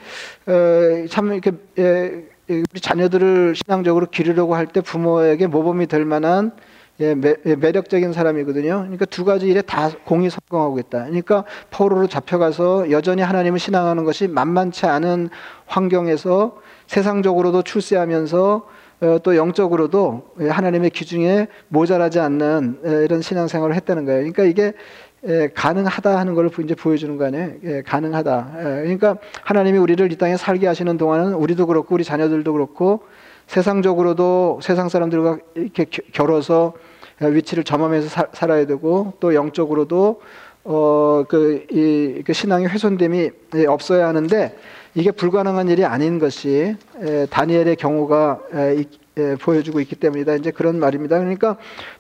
어, 0.47 1.07
참 1.09 1.33
이렇게 1.33 1.53
예, 1.79 2.25
우리 2.51 2.81
자녀들을 2.81 3.55
신앙적으로 3.57 4.07
기르려고 4.11 4.55
할 4.55 4.67
때 4.67 4.83
부모에게 4.83 5.47
모범이 5.47 5.87
될 5.87 6.05
만한 6.05 6.53
예, 7.01 7.15
매, 7.15 7.35
예, 7.47 7.57
매력적인 7.57 8.13
사람이거든요. 8.13 8.81
그러니까 8.83 9.07
두 9.07 9.25
가지 9.25 9.47
일에 9.47 9.63
다 9.63 9.89
공이 10.05 10.29
성공하고 10.29 10.79
있다. 10.81 11.05
그러니까 11.05 11.45
포로로 11.71 12.09
잡혀가서 12.09 12.91
여전히 12.91 13.23
하나님을 13.23 13.59
신앙하는 13.59 14.05
것이 14.05 14.29
만만치 14.29 14.85
않은 14.85 15.31
환경에서 15.65 16.59
세상적으로도 16.89 17.63
출세하면서 17.63 18.67
어, 19.01 19.19
또 19.23 19.35
영적으로도 19.35 20.35
하나님의 20.39 20.91
기준에 20.91 21.49
모자라지 21.69 22.21
않는 22.21 22.81
이런 23.07 23.23
신앙생활을 23.23 23.75
했다는 23.77 24.05
거예요. 24.05 24.21
그러니까 24.21 24.45
이게 24.45 24.75
예, 25.25 25.49
가능하다 25.55 26.19
하는 26.19 26.35
걸 26.35 26.51
이제 26.65 26.75
보여주는 26.75 27.17
거 27.17 27.27
아니에요? 27.27 27.51
예, 27.63 27.83
가능하다. 27.83 28.55
예, 28.59 28.63
그러니까 28.83 29.17
하나님이 29.43 29.79
우리를 29.79 30.11
이 30.11 30.17
땅에 30.17 30.37
살게 30.37 30.67
하시는 30.67 30.97
동안은 30.97 31.35
우리도 31.35 31.67
그렇고 31.67 31.95
우리 31.95 32.03
자녀들도 32.03 32.53
그렇고 32.53 33.05
세상적으로도 33.47 34.61
세상 34.63 34.89
사람들과 34.89 35.39
이렇게 35.55 35.85
겨뤄서 35.85 36.73
위치를 37.21 37.63
점함해서 37.63 38.09
사, 38.09 38.27
살아야 38.33 38.67
되고 38.67 39.13
또 39.21 39.35
영적으로도 39.35 40.21
어그 40.65 41.67
이, 41.71 42.23
그 42.25 42.33
신앙의 42.33 42.69
훼손됨이 42.69 43.31
예, 43.57 43.67
없어야 43.67 44.09
하는데 44.09 44.57
이게 44.95 45.13
불가능한 45.13 45.69
일이 45.69 45.85
아닌 45.85 46.19
것이 46.19 46.75
에, 47.01 47.27
다니엘의 47.27 47.77
경우가 47.77 48.41
에, 48.55 48.77
이, 48.81 49.21
에, 49.21 49.37
보여주고 49.37 49.79
있기 49.81 49.97
때문이다. 49.97 50.35
이제 50.35 50.51
그런 50.51 50.81
말입니다. 50.81 51.19
그러니까 51.19 51.57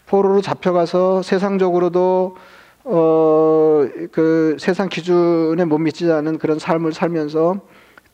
포로로 0.06 0.40
잡혀가서 0.40 1.22
세상적으로도 1.22 2.36
어, 2.84 3.86
그 4.10 4.56
세상 4.58 4.88
기준에 4.88 5.64
못 5.64 5.78
미치지 5.78 6.10
않은 6.10 6.38
그런 6.38 6.58
삶을 6.58 6.92
살면서 6.92 7.60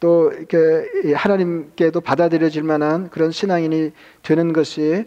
또 0.01 0.31
이렇게 0.33 1.15
하나님께도 1.15 2.01
받아들여질 2.01 2.63
만한 2.63 3.11
그런 3.11 3.31
신앙인이 3.31 3.93
되는 4.23 4.53
것이 4.53 5.07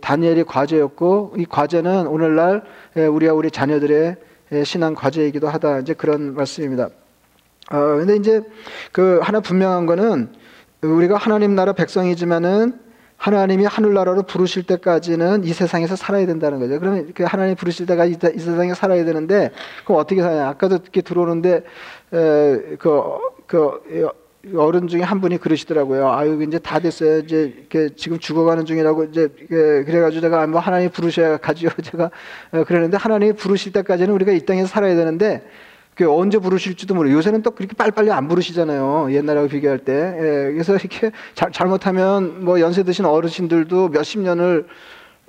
다니엘의 0.00 0.44
과제였고 0.44 1.34
이 1.36 1.44
과제는 1.44 2.06
오늘날 2.06 2.64
우리와 2.96 3.34
우리 3.34 3.50
자녀들의 3.50 4.16
신앙 4.64 4.94
과제이기도 4.94 5.48
하다. 5.48 5.80
이제 5.80 5.94
그런 5.94 6.34
말씀입니다. 6.34 6.88
어, 7.70 7.78
근데 7.96 8.16
이제 8.16 8.42
그 8.90 9.20
하나 9.22 9.40
분명한 9.40 9.86
거는 9.86 10.32
우리가 10.82 11.16
하나님 11.16 11.54
나라 11.54 11.72
백성이지만은 11.72 12.78
하나님이 13.22 13.66
하늘나라로 13.66 14.22
부르실 14.24 14.64
때까지는 14.64 15.44
이 15.44 15.52
세상에서 15.52 15.94
살아야 15.94 16.26
된다는 16.26 16.58
거죠. 16.58 16.80
그러면 16.80 17.12
그 17.14 17.22
하나님 17.22 17.54
부르실 17.54 17.86
때가 17.86 18.04
이, 18.04 18.16
이 18.34 18.38
세상에 18.40 18.74
살아야 18.74 19.04
되는데 19.04 19.52
그럼 19.84 20.00
어떻게 20.00 20.20
사냐? 20.20 20.48
아까도 20.48 20.74
이렇게 20.82 21.02
들어오는데 21.02 21.62
에, 22.12 22.76
그, 22.80 23.00
그 23.46 24.08
어른 24.56 24.88
중에 24.88 25.02
한 25.02 25.20
분이 25.20 25.38
그러시더라고요. 25.38 26.10
아유 26.10 26.42
이제 26.42 26.58
다 26.58 26.80
됐어요. 26.80 27.18
이제 27.18 27.54
이렇게 27.56 27.94
지금 27.94 28.18
죽어가는 28.18 28.64
중이라고 28.64 29.04
이제 29.04 29.28
그래가지고 29.48 30.20
제가 30.20 30.48
뭐 30.48 30.58
하나님 30.58 30.90
부르셔야 30.90 31.36
가지요. 31.36 31.70
제가 31.80 32.10
그러는데 32.66 32.96
하나님이 32.96 33.34
부르실 33.34 33.72
때까지는 33.72 34.12
우리가 34.14 34.32
이 34.32 34.44
땅에서 34.44 34.66
살아야 34.66 34.96
되는데 34.96 35.44
그 35.44 35.48
언제 36.00 36.38
부르실지도 36.38 36.94
모르고 36.94 37.14
요새는 37.14 37.42
또 37.42 37.50
그렇게 37.50 37.74
빨리빨리 37.74 38.10
안 38.10 38.26
부르시잖아요. 38.28 39.12
옛날하고 39.12 39.48
비교할 39.48 39.78
때. 39.78 39.92
예, 39.92 40.52
그래서 40.52 40.74
이렇게 40.76 41.12
잘, 41.34 41.52
잘못하면 41.52 42.44
뭐 42.44 42.60
연세 42.60 42.82
드신 42.82 43.04
어르신들도 43.04 43.88
몇십 43.90 44.20
년을 44.20 44.66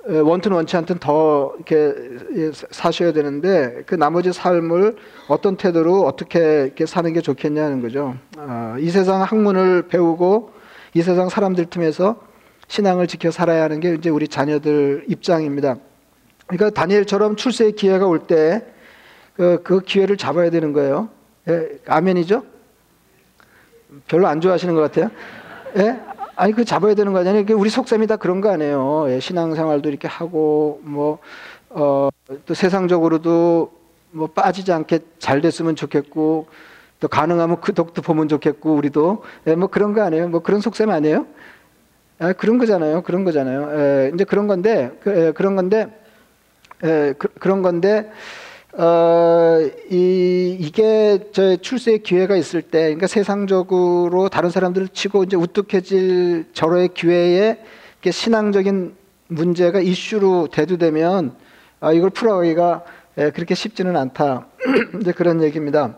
원튼 0.06 0.52
원치 0.52 0.76
않든 0.76 0.98
더 0.98 1.54
이렇게 1.56 1.94
예, 2.36 2.50
사셔야 2.70 3.12
되는데 3.12 3.82
그 3.86 3.94
나머지 3.94 4.32
삶을 4.32 4.96
어떤 5.28 5.56
태도로 5.56 6.02
어떻게 6.02 6.64
이렇게 6.64 6.86
사는 6.86 7.10
게 7.12 7.20
좋겠냐는 7.20 7.80
거죠. 7.80 8.14
아, 8.36 8.76
이 8.78 8.90
세상 8.90 9.22
학문을 9.22 9.88
배우고 9.88 10.50
이 10.94 11.02
세상 11.02 11.28
사람들 11.28 11.66
틈에서 11.66 12.16
신앙을 12.68 13.06
지켜 13.06 13.30
살아야 13.30 13.64
하는 13.64 13.80
게 13.80 13.94
이제 13.94 14.10
우리 14.10 14.28
자녀들 14.28 15.04
입장입니다. 15.08 15.76
그러니까 16.46 16.70
다니엘처럼 16.70 17.36
출세의 17.36 17.72
기회가 17.72 18.06
올때 18.06 18.62
그, 19.34 19.60
그 19.62 19.80
기회를 19.80 20.16
잡아야 20.16 20.50
되는 20.50 20.72
거예요. 20.72 21.08
예, 21.48 21.78
아멘이죠? 21.86 22.44
별로 24.08 24.26
안 24.26 24.40
좋아하시는 24.40 24.74
것 24.74 24.80
같아요. 24.80 25.10
예? 25.76 26.00
아니 26.36 26.52
그 26.52 26.64
잡아야 26.64 26.94
되는 26.94 27.12
거 27.12 27.20
아니에요? 27.20 27.44
우리 27.56 27.70
속셈이 27.70 28.06
다 28.06 28.16
그런 28.16 28.40
거 28.40 28.50
아니에요. 28.50 29.06
예, 29.10 29.20
신앙생활도 29.20 29.88
이렇게 29.88 30.08
하고 30.08 30.80
뭐 30.82 31.18
어, 31.70 32.08
또 32.46 32.54
세상적으로도 32.54 33.72
뭐 34.10 34.26
빠지지 34.28 34.72
않게 34.72 35.00
잘 35.18 35.40
됐으면 35.40 35.76
좋겠고 35.76 36.46
또 37.00 37.08
가능하면 37.08 37.60
그 37.60 37.74
덕도 37.74 38.02
보면 38.02 38.28
좋겠고 38.28 38.74
우리도 38.74 39.24
예, 39.48 39.54
뭐 39.54 39.68
그런 39.68 39.92
거 39.92 40.02
아니에요? 40.02 40.28
뭐 40.28 40.40
그런 40.40 40.60
속셈 40.60 40.90
아니에요? 40.90 41.26
아, 42.20 42.32
그런 42.32 42.58
거잖아요. 42.58 43.02
그런 43.02 43.24
거잖아요. 43.24 43.78
에, 43.78 44.12
이제 44.14 44.24
그런 44.24 44.46
건데 44.46 44.96
그, 45.02 45.10
에, 45.10 45.32
그런 45.32 45.56
건데 45.56 45.88
에, 46.82 47.12
그, 47.18 47.48
런 47.48 47.62
건데 47.62 48.10
어, 48.76 49.60
이, 49.88 50.56
이게 50.58 51.28
저 51.32 51.56
출세의 51.56 52.00
기회가 52.02 52.34
있을 52.34 52.60
때, 52.60 52.80
그러니까 52.80 53.06
세상적으로 53.06 54.28
다른 54.28 54.50
사람들을 54.50 54.88
치고 54.88 55.24
이제 55.24 55.36
우뚝해질 55.36 56.46
저로의 56.52 56.88
기회에 56.88 57.58
신앙적인 58.10 58.96
문제가 59.28 59.80
이슈로 59.80 60.48
대두되면 60.48 61.36
아, 61.80 61.92
이걸 61.92 62.10
풀어가기가 62.10 62.84
그렇게 63.34 63.54
쉽지는 63.54 63.96
않다. 63.96 64.46
이제 65.00 65.12
그런 65.12 65.42
얘기입니다. 65.42 65.96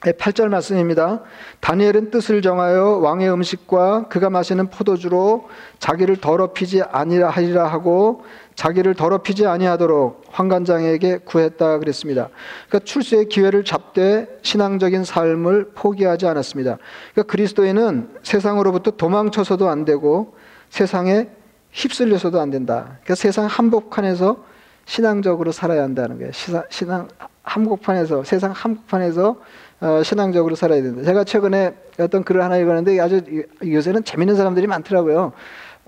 8절 0.00 0.48
말씀입니다. 0.48 1.22
다니엘은 1.60 2.10
뜻을 2.10 2.42
정하여 2.42 2.98
왕의 2.98 3.30
음식과 3.30 4.08
그가 4.08 4.30
마시는 4.30 4.68
포도주로 4.68 5.48
자기를 5.78 6.16
더럽히지 6.16 6.82
아니라 6.82 7.30
하리라 7.30 7.66
하고 7.66 8.24
자기를 8.56 8.94
더럽히지 8.94 9.46
아니하도록 9.46 10.24
환관장에게 10.30 11.18
구했다 11.18 11.78
그랬습니다. 11.78 12.30
그러니까 12.68 12.86
출세의 12.86 13.28
기회를 13.28 13.64
잡되 13.64 14.26
신앙적인 14.42 15.04
삶을 15.04 15.72
포기하지 15.74 16.26
않았습니다. 16.26 16.78
그러니까 17.12 17.30
그리스도인은 17.30 18.08
세상으로부터 18.22 18.92
도망쳐서도 18.92 19.68
안 19.68 19.84
되고 19.84 20.34
세상에 20.70 21.28
휩쓸려서도 21.70 22.40
안 22.40 22.50
된다. 22.50 22.84
그러니까 23.04 23.14
세상 23.14 23.44
한복판에서 23.46 24.42
신앙적으로 24.86 25.52
살아야 25.52 25.82
한다는 25.82 26.18
거예요. 26.18 26.32
신앙 26.70 27.08
한복판에서 27.42 28.24
세상 28.24 28.52
한복판에서 28.52 29.36
어, 29.80 30.02
신앙적으로 30.02 30.54
살아야 30.54 30.80
된다. 30.80 31.02
제가 31.02 31.24
최근에 31.24 31.74
어떤 32.00 32.24
글을 32.24 32.42
하나 32.42 32.56
읽었는데 32.56 32.98
아주 32.98 33.20
요새는 33.62 34.04
재밌는 34.04 34.34
사람들이 34.34 34.66
많더라고요. 34.66 35.32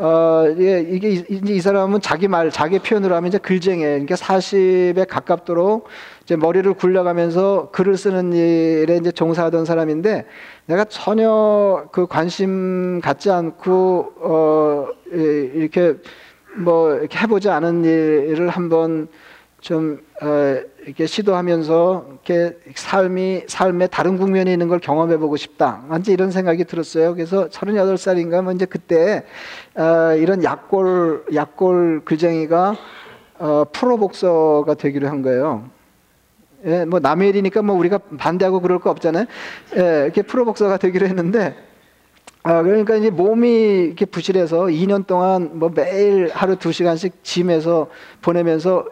어, 0.01 0.45
이게, 0.57 0.79
이게 0.89 1.11
이제 1.11 1.55
이 1.55 1.61
사람은 1.61 2.01
자기 2.01 2.29
말, 2.29 2.53
자기 2.53 2.79
표현으로 2.79 3.17
하면 3.17 3.29
이제 3.29 3.39
글쟁이 3.39 3.83
그러니까 3.83 4.15
40에 4.15 5.09
가깝도록 5.09 5.89
이제 6.23 6.37
머리를 6.37 6.73
굴려가면서 6.75 7.71
글을 7.73 7.97
쓰는 7.97 8.33
일에 8.33 8.97
이제 8.97 9.11
종사하던 9.11 9.65
사람인데 9.65 10.27
내가 10.67 10.85
전혀 10.85 11.89
그 11.91 12.07
관심 12.07 13.01
갖지 13.01 13.33
않고 13.33 14.13
어, 14.21 14.87
이렇게 15.11 15.97
뭐 16.57 16.95
이렇게 16.95 17.19
해보지 17.19 17.49
않은 17.51 17.85
일을 17.85 18.51
한번 18.51 19.09
좀 19.61 20.01
어, 20.23 20.61
이렇게 20.85 21.07
시도하면서 21.07 22.07
이렇게 22.13 22.57
삶이 22.75 23.45
삶의 23.49 23.89
다른 23.91 24.17
국면에 24.17 24.53
있는 24.53 24.69
걸 24.69 24.79
경험해 24.79 25.17
보고 25.19 25.37
싶다. 25.37 25.83
완전 25.89 26.13
이런 26.13 26.31
생각이 26.31 26.65
들었어요. 26.65 27.15
그래서 27.15 27.49
38살인가 27.49 28.43
뭐 28.43 28.53
이제 28.53 28.67
그때 28.67 29.25
어, 29.75 30.15
이런 30.17 30.45
약골 30.45 31.27
약골 31.35 32.03
글쟁이가 32.05 32.77
어, 33.41 33.65
프로 33.73 33.97
복서가 33.99 34.75
되기로 34.75 35.09
한 35.09 35.23
거예요. 35.23 35.71
예, 36.65 36.85
뭐 36.85 36.99
남의 36.99 37.29
일이니까 37.29 37.63
뭐 37.63 37.77
우리가 37.77 37.99
반대하고 38.19 38.61
그럴 38.61 38.81
거 38.81 38.91
없잖아요. 38.91 39.27
예, 39.77 40.03
이렇게 40.05 40.23
프로 40.23 40.45
복서가 40.45 40.77
되기로 40.77 41.07
했는데 41.07 41.55
아, 42.45 42.63
그러니까 42.63 42.95
이제 42.97 43.11
몸이 43.11 43.49
이렇게 43.87 44.07
부실해서 44.07 44.69
2년 44.71 45.07
동안 45.07 45.51
뭐 45.59 45.71
매일 45.75 46.31
하루 46.33 46.57
2시간씩 46.57 47.13
짐에서 47.23 47.89
보내면서 48.23 48.87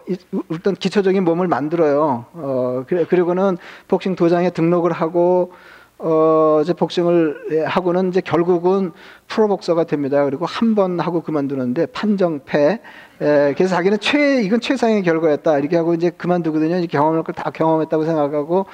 일단 0.50 0.74
기초적인 0.74 1.24
몸을 1.24 1.48
만들어요. 1.48 2.26
어, 2.34 2.84
그래, 2.86 3.06
그리고는 3.08 3.56
복싱 3.88 4.14
도장에 4.16 4.50
등록을 4.50 4.92
하고 4.92 5.52
어, 5.98 6.58
이제 6.62 6.74
복싱을 6.74 7.64
하고는 7.66 8.10
이제 8.10 8.20
결국은 8.20 8.92
프로 9.28 9.48
복서가 9.48 9.84
됩니다. 9.84 10.22
그리고 10.26 10.44
한 10.44 10.74
번 10.74 11.00
하고 11.00 11.22
그만두는데 11.22 11.86
판정패. 11.86 12.80
에, 13.22 13.54
그래서 13.56 13.74
자기는 13.76 13.98
최, 14.00 14.42
이건 14.42 14.60
최상의 14.60 15.02
결과였다. 15.04 15.58
이렇게 15.58 15.76
하고 15.78 15.94
이제 15.94 16.10
그만두거든요. 16.10 16.76
이제 16.76 16.86
경험할 16.86 17.22
걸 17.22 17.34
다 17.34 17.50
경험했다고 17.50 18.04
생각하고, 18.04 18.66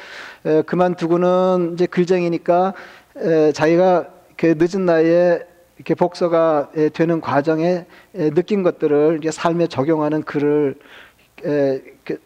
에, 0.47 0.63
그만두고는 0.63 1.75
이제 1.75 1.87
글쟁이니까, 1.87 2.73
에, 3.19 3.53
자기가 3.53 4.07
그 4.43 4.57
늦은 4.59 4.87
나이에 4.87 5.39
이렇게 5.77 5.95
복서가 5.95 6.71
되는 6.95 7.21
과정에 7.21 7.87
느낀 8.13 8.65
것들을 8.65 9.19
이제 9.21 9.31
삶에 9.31 9.69
적용하는 9.69 10.25
글을 10.25 10.75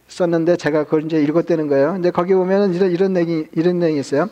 썼는데 0.09 0.57
제가 0.57 0.85
그걸 0.85 1.05
이제 1.05 1.23
읽었다는 1.23 1.69
거예요. 1.69 1.93
근데 1.93 2.11
거기 2.11 2.33
보면은 2.33 2.73
이런 2.73 2.91
이런 2.91 3.13
내용이 3.13 3.49
이런 3.53 3.79
내용이 3.81 4.01
있어요. 4.01 4.31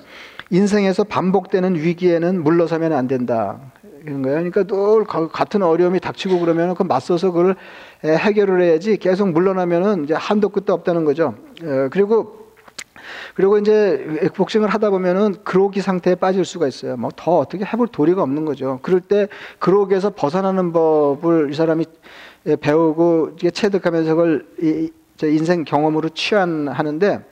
인생에서 0.49 1.05
반복되는 1.05 1.75
위기에는 1.75 2.42
물러서면 2.42 2.94
안 2.94 3.07
된다. 3.07 3.61
이런 4.03 4.23
거예요. 4.23 4.38
그러니까 4.51 4.64
늘 4.64 5.05
같은 5.29 5.62
어려움이 5.62 6.01
닥치고 6.01 6.40
그러면 6.40 6.75
그 6.75 6.85
맞서서 6.85 7.33
그걸 7.33 7.55
해결을 8.03 8.62
해야지 8.62 8.97
계속 8.97 9.29
물러나면은 9.29 10.05
이제 10.05 10.14
한도 10.14 10.49
끝도 10.49 10.73
없다는 10.73 11.05
거죠. 11.05 11.35
그리고 11.90 12.44
그리고 13.35 13.59
이제 13.59 14.31
복싱을 14.35 14.69
하다 14.69 14.90
보면은 14.90 15.37
그로기 15.45 15.81
상태에 15.81 16.14
빠질 16.14 16.45
수가 16.45 16.69
있어요. 16.69 16.97
뭐 16.97 17.11
더 17.17 17.38
어떻게 17.38 17.64
해볼 17.64 17.88
도리가 17.88 18.23
없는 18.23 18.45
거죠. 18.45 18.81
그럴 18.83 19.01
때 19.01 19.29
그로기에서 19.59 20.11
벗어나는 20.11 20.73
법을 20.73 21.51
이 21.51 21.55
사람이 21.55 21.87
배우고 22.61 23.37
체득하면서 23.37 24.14
그걸 24.14 24.47
이, 24.61 24.90
인생 25.23 25.64
경험으로 25.64 26.11
취한하는데 26.11 27.25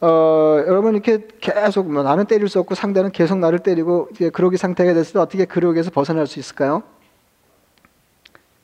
어, 0.00 0.62
여러분 0.66 0.92
이렇게 0.94 1.26
계속 1.40 1.90
뭐 1.90 2.02
나는 2.02 2.26
때릴 2.26 2.48
수 2.48 2.58
없고 2.60 2.74
상대는 2.74 3.12
계속 3.12 3.38
나를 3.38 3.60
때리고 3.60 4.08
이제 4.12 4.28
그러기 4.28 4.56
상태가 4.58 4.92
됐을 4.92 5.14
때 5.14 5.18
어떻게 5.18 5.44
그러기에서 5.46 5.90
벗어날 5.90 6.26
수 6.26 6.38
있을까요? 6.38 6.82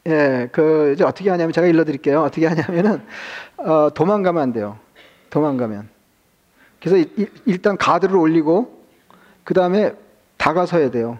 예, 0.06 0.48
그 0.52 0.92
이제 0.94 1.04
어떻게 1.04 1.30
하냐면 1.30 1.52
제가 1.52 1.66
일러드릴게요. 1.66 2.22
어떻게 2.22 2.46
하냐면은 2.46 3.02
어, 3.56 3.90
도망가면 3.94 4.42
안 4.42 4.52
돼요. 4.52 4.78
도망가면. 5.30 5.88
그래서 6.80 7.08
일단 7.46 7.76
가드를 7.76 8.16
올리고 8.16 8.84
그 9.44 9.54
다음에 9.54 9.92
다가서야 10.36 10.90
돼요. 10.90 11.18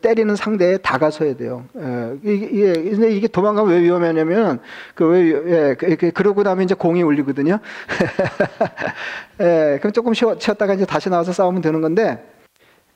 때리는 0.00 0.34
상대에 0.34 0.78
다가서야 0.78 1.36
돼요. 1.36 1.64
예, 1.76 2.18
이게, 2.24 3.08
이게 3.08 3.28
도망가면 3.28 3.70
왜 3.70 3.80
위험하냐면, 3.82 4.58
그 4.96 5.06
왜, 5.06 5.20
예, 5.28 5.74
그, 5.74 5.94
그, 5.94 6.10
그러고 6.10 6.42
나면 6.42 6.64
이제 6.64 6.74
공이 6.74 7.04
울리거든요. 7.04 7.60
예, 9.40 9.78
그럼 9.80 9.92
조금 9.92 10.12
쉬어, 10.12 10.36
쉬었 10.40 10.58
다가 10.58 10.74
이제 10.74 10.84
다시 10.84 11.08
나와서 11.08 11.32
싸우면 11.32 11.62
되는 11.62 11.80
건데, 11.80 12.20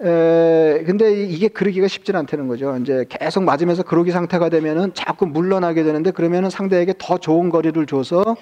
에, 0.02 0.82
근데 0.84 1.12
이게 1.24 1.46
그러기가 1.46 1.86
쉽지 1.86 2.10
않다는 2.12 2.48
거죠. 2.48 2.76
이제 2.78 3.04
계속 3.08 3.44
맞으면서 3.44 3.84
그러기 3.84 4.10
상태가 4.10 4.48
되면은 4.48 4.94
자꾸 4.94 5.26
물러나게 5.26 5.84
되는데 5.84 6.10
그러면은 6.10 6.50
상대에게 6.50 6.94
더 6.98 7.18
좋은 7.18 7.50
거리를 7.50 7.86
줘서 7.86 8.36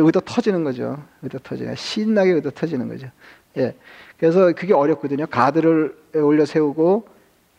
의도 0.00 0.20
터지는 0.20 0.64
거죠. 0.64 1.02
의도 1.22 1.38
터지는 1.38 1.74
신나게 1.76 2.32
의도 2.32 2.50
터지는 2.50 2.88
거죠. 2.88 3.08
예. 3.56 3.74
그래서 4.18 4.52
그게 4.52 4.74
어렵거든요. 4.74 5.26
가드를 5.26 5.96
올려 6.14 6.44
세우고 6.44 7.06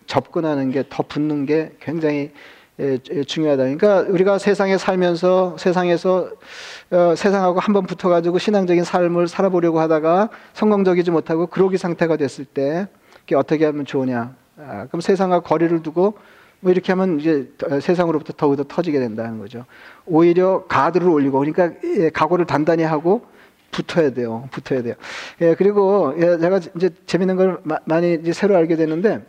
접근하는 0.08 0.72
게 0.72 0.84
더 0.90 1.04
붙는 1.04 1.46
게 1.46 1.72
굉장히 1.80 2.32
예, 2.80 2.98
중요하다. 2.98 3.64
그러니까 3.64 4.00
우리가 4.10 4.40
세상에 4.40 4.78
살면서 4.78 5.58
세상에서 5.60 6.32
어, 6.92 7.14
세상하고 7.16 7.60
한번 7.60 7.86
붙어가지고 7.86 8.40
신앙적인 8.40 8.86
삶을 8.86 9.28
살아보려고 9.28 9.82
하다가 9.82 10.30
성공적이지 10.54 11.12
못하고 11.12 11.48
그러기 11.48 11.78
상태가 11.78 12.16
됐을 12.16 12.46
때 12.46 12.88
어떻게 13.36 13.66
하면 13.66 13.86
좋으냐? 13.86 14.34
아, 14.58 14.88
그럼 14.88 15.02
세상과 15.02 15.42
거리를 15.42 15.84
두고 15.84 16.18
뭐 16.62 16.72
이렇게 16.72 16.92
하면 16.92 17.20
이제 17.20 17.52
세상으로부터 17.82 18.34
더욱더 18.36 18.64
터지게 18.64 19.00
된다는 19.00 19.40
거죠. 19.40 19.66
오히려 20.06 20.66
가드를 20.68 21.08
올리고 21.08 21.40
그러니까 21.40 21.72
예, 21.84 22.10
각오를 22.10 22.46
단단히 22.46 22.84
하고 22.84 23.22
붙어야 23.72 24.12
돼요. 24.12 24.48
붙어야 24.52 24.82
돼요. 24.82 24.96
예, 25.42 25.56
그리고 25.56 26.14
예, 26.18 26.38
제가 26.38 26.60
이제 26.76 26.90
재밌는 27.06 27.36
걸 27.36 27.60
마, 27.64 27.78
많이 27.86 28.16
이제 28.16 28.34
새로 28.34 28.56
알게 28.58 28.76
됐는데 28.76 29.22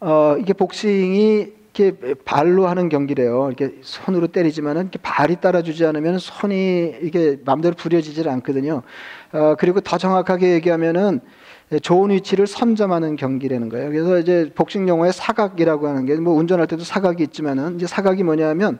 어, 0.00 0.36
이게 0.38 0.52
복싱이 0.52 1.64
이렇게 1.76 2.14
발로 2.24 2.68
하는 2.68 2.88
경기래요. 2.88 3.48
이렇게 3.48 3.76
손으로 3.80 4.28
때리지만은 4.28 4.82
이렇게 4.82 5.00
발이 5.02 5.40
따라주지 5.40 5.84
않으면 5.84 6.18
손이 6.18 6.98
이게 7.02 7.38
마음대로 7.44 7.74
부려지질 7.74 8.28
않거든요. 8.28 8.82
어, 9.32 9.56
그리고 9.58 9.80
더 9.80 9.98
정확하게 9.98 10.52
얘기하면은 10.54 11.20
예, 11.20 11.20
좋은 11.82 12.10
위치를 12.10 12.46
선점하는 12.46 13.16
경기라는 13.16 13.68
거예요. 13.68 13.90
그래서 13.90 14.18
이제 14.18 14.50
복싱 14.54 14.88
용어의 14.88 15.12
사각이라고 15.12 15.88
하는 15.88 16.06
게 16.06 16.14
뭐 16.16 16.34
운전할 16.34 16.66
때도 16.66 16.84
사각이 16.84 17.22
있지만은 17.24 17.76
이제 17.76 17.86
사각이 17.86 18.22
뭐냐면 18.22 18.78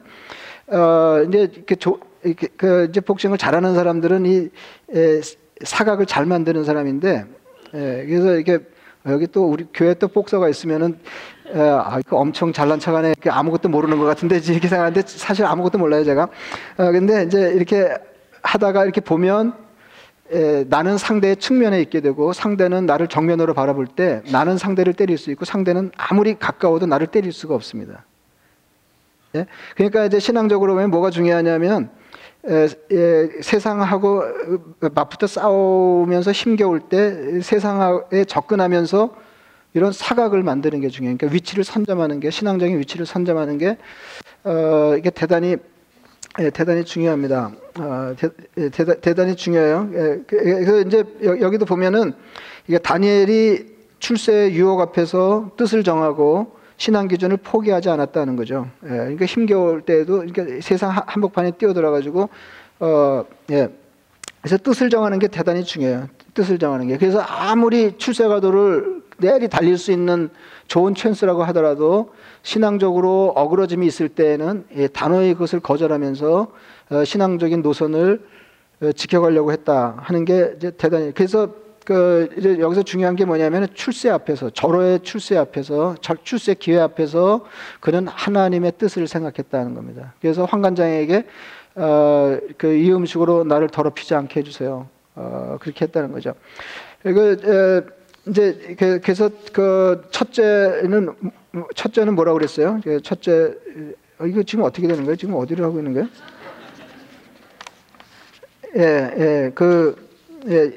어 0.68 1.22
이제 1.28 1.50
이렇게 1.52 1.74
조, 1.74 1.98
이렇게 2.22 2.48
그 2.56 2.86
이제 2.88 3.00
복싱을 3.00 3.36
잘하는 3.38 3.74
사람들은 3.74 4.26
이 4.26 4.48
에, 4.94 5.20
사각을 5.62 6.06
잘 6.06 6.26
만드는 6.26 6.64
사람인데 6.64 7.24
에, 7.74 8.06
그래서 8.06 8.36
이게 8.36 8.58
여기 9.06 9.26
또 9.26 9.46
우리 9.46 9.66
교회 9.74 9.94
또 9.94 10.08
복서가 10.08 10.48
있으면은 10.48 10.98
에, 11.54 11.60
아, 11.60 12.00
그 12.06 12.16
엄청 12.16 12.52
잘난 12.52 12.78
척하네. 12.80 13.14
아무것도 13.28 13.68
모르는 13.68 13.98
것 13.98 14.04
같은데 14.04 14.36
이렇게 14.36 14.68
생각하는데 14.68 15.02
사실 15.06 15.44
아무것도 15.44 15.78
몰라요 15.78 16.04
제가. 16.04 16.24
어, 16.78 16.92
근데 16.92 17.24
이제 17.24 17.52
이렇게 17.54 17.94
하다가 18.42 18.84
이렇게 18.84 19.00
보면 19.00 19.63
에, 20.32 20.64
나는 20.68 20.96
상대의 20.96 21.36
측면에 21.36 21.80
있게 21.82 22.00
되고 22.00 22.32
상대는 22.32 22.86
나를 22.86 23.08
정면으로 23.08 23.54
바라볼 23.54 23.86
때 23.86 24.22
나는 24.32 24.56
상대를 24.56 24.94
때릴 24.94 25.18
수 25.18 25.30
있고 25.30 25.44
상대는 25.44 25.92
아무리 25.96 26.38
가까워도 26.38 26.86
나를 26.86 27.06
때릴 27.08 27.32
수가 27.32 27.54
없습니다. 27.54 28.04
예? 29.34 29.46
그러니까 29.76 30.06
이제 30.06 30.18
신앙적으로 30.18 30.74
보면 30.74 30.90
뭐가 30.90 31.10
중요하냐면 31.10 31.90
에, 32.46 32.68
에, 32.92 33.42
세상하고 33.42 34.22
맞붙어 34.94 35.26
싸우면서 35.26 36.32
힘겨울 36.32 36.80
때 36.80 37.40
세상에 37.40 38.24
접근하면서 38.26 39.16
이런 39.74 39.92
사각을 39.92 40.42
만드는 40.42 40.80
게 40.80 40.88
중요해요. 40.88 41.16
그러니까 41.18 41.34
위치를 41.34 41.64
선점하는 41.64 42.20
게 42.20 42.30
신앙적인 42.30 42.78
위치를 42.78 43.06
선점하는 43.06 43.58
게 43.58 43.76
어, 44.44 44.94
이게 44.96 45.10
대단히 45.10 45.56
예, 46.40 46.50
대단히 46.50 46.84
중요합니다. 46.84 47.52
어, 47.78 48.14
대, 48.18 48.28
예, 48.58 49.14
단히 49.14 49.36
중요해요. 49.36 49.88
예, 49.92 49.98
그, 50.26 50.36
예, 50.38 50.54
그래서 50.54 50.80
이제 50.80 51.04
여 51.22 51.50
기도 51.50 51.64
보면은 51.64 52.12
이게 52.66 52.78
다니엘이 52.78 53.74
출세 54.00 54.50
유혹 54.52 54.80
앞에서 54.80 55.52
뜻을 55.56 55.84
정하고 55.84 56.56
신앙 56.76 57.06
기준을 57.06 57.36
포기하지 57.36 57.88
않았다는 57.88 58.34
거죠. 58.34 58.68
예, 58.84 58.88
그러니까 58.88 59.26
힘겨울 59.26 59.82
때에도 59.82 60.24
그러니까 60.24 60.44
세상 60.60 60.90
한복판에 60.90 61.52
뛰어들어가지고 61.52 62.28
어, 62.80 63.24
예. 63.50 63.68
그래서 64.40 64.58
뜻을 64.58 64.90
정하는 64.90 65.20
게 65.20 65.28
대단히 65.28 65.64
중요해요. 65.64 66.08
뜻을 66.34 66.58
정하는 66.58 66.88
게. 66.88 66.98
그래서 66.98 67.20
아무리 67.20 67.96
출세가도를 67.96 69.03
내리 69.18 69.48
달릴 69.48 69.78
수 69.78 69.92
있는 69.92 70.30
좋은 70.66 70.94
찬스라고 70.94 71.44
하더라도 71.44 72.12
신앙적으로 72.42 73.32
어그러짐이 73.36 73.86
있을 73.86 74.08
때에는 74.08 74.66
단호히 74.92 75.34
그것을 75.34 75.60
거절하면서 75.60 76.48
어, 76.90 77.04
신앙적인 77.04 77.62
노선을 77.62 78.22
어, 78.82 78.92
지켜가려고 78.92 79.52
했다 79.52 79.96
하는 79.98 80.24
게 80.24 80.52
이제 80.56 80.70
대단히 80.72 81.12
그래서 81.12 81.48
그 81.84 82.30
이제 82.38 82.58
여기서 82.58 82.82
중요한 82.82 83.14
게 83.14 83.24
뭐냐면 83.24 83.68
출세 83.74 84.08
앞에서 84.08 84.50
절호의 84.50 85.00
출세 85.00 85.36
앞에서 85.36 85.96
출세 86.22 86.54
기회 86.54 86.80
앞에서 86.80 87.44
그는 87.80 88.08
하나님의 88.08 88.72
뜻을 88.78 89.06
생각했다는 89.06 89.74
겁니다. 89.74 90.14
그래서 90.20 90.44
황관장에게 90.44 91.24
어, 91.76 92.38
그이 92.56 92.92
음식으로 92.92 93.44
나를 93.44 93.68
더럽히지 93.68 94.14
않게 94.14 94.40
해주세요. 94.40 94.88
어, 95.16 95.56
그렇게 95.60 95.84
했다는 95.84 96.12
거죠. 96.12 96.34
그 97.02 97.86
이제 98.26 98.74
그, 98.78 99.00
그래서 99.02 99.30
그 99.52 100.06
첫째는 100.10 101.14
첫째는 101.74 102.14
뭐라고 102.14 102.38
그랬어요? 102.38 102.80
첫째 103.02 103.54
어, 104.18 104.26
이거 104.26 104.42
지금 104.42 104.64
어떻게 104.64 104.86
되는 104.86 105.04
거예요? 105.04 105.16
지금 105.16 105.34
어디를 105.34 105.64
하고 105.64 105.78
있는 105.78 105.92
거예요? 105.92 106.08
예, 108.76 108.82
예, 108.82 109.52
그 109.54 109.94
예, 110.48 110.70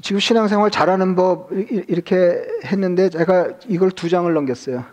지금 0.00 0.20
신앙생활 0.20 0.70
잘하는 0.70 1.14
법 1.14 1.50
이렇게 1.52 2.42
했는데 2.64 3.10
제가 3.10 3.50
이걸 3.68 3.90
두 3.90 4.08
장을 4.08 4.32
넘겼어요. 4.32 4.84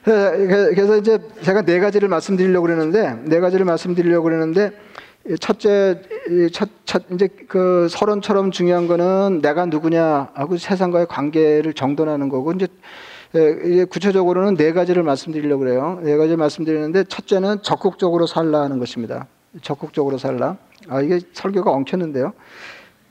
그래서 0.02 0.96
이제 0.96 1.18
제가 1.42 1.62
네 1.62 1.78
가지를 1.78 2.08
말씀드리려고 2.08 2.66
그러는데 2.66 3.16
네 3.24 3.38
가지를 3.38 3.64
말씀드리려고 3.66 4.24
그러는데 4.24 4.72
첫째, 5.38 6.00
첫, 6.52 6.68
첫, 6.84 7.04
이제 7.12 7.28
그 7.48 7.88
서론처럼 7.90 8.50
중요한 8.50 8.86
거는 8.86 9.40
내가 9.42 9.66
누구냐 9.66 10.30
하고 10.34 10.56
세상과의 10.56 11.06
관계를 11.06 11.74
정돈하는 11.74 12.28
거고, 12.28 12.52
이제, 12.52 12.66
이제 13.34 13.84
구체적으로는 13.84 14.56
네 14.56 14.72
가지를 14.72 15.02
말씀드리려고 15.02 15.60
그래요. 15.60 16.00
네 16.02 16.16
가지를 16.16 16.36
말씀드리는데, 16.38 17.04
첫째는 17.04 17.62
적극적으로 17.62 18.26
살라 18.26 18.62
하는 18.62 18.78
것입니다. 18.78 19.26
적극적으로 19.62 20.16
살라. 20.16 20.56
아, 20.88 21.02
이게 21.02 21.20
설교가 21.32 21.70
엉켰는데요. 21.70 22.32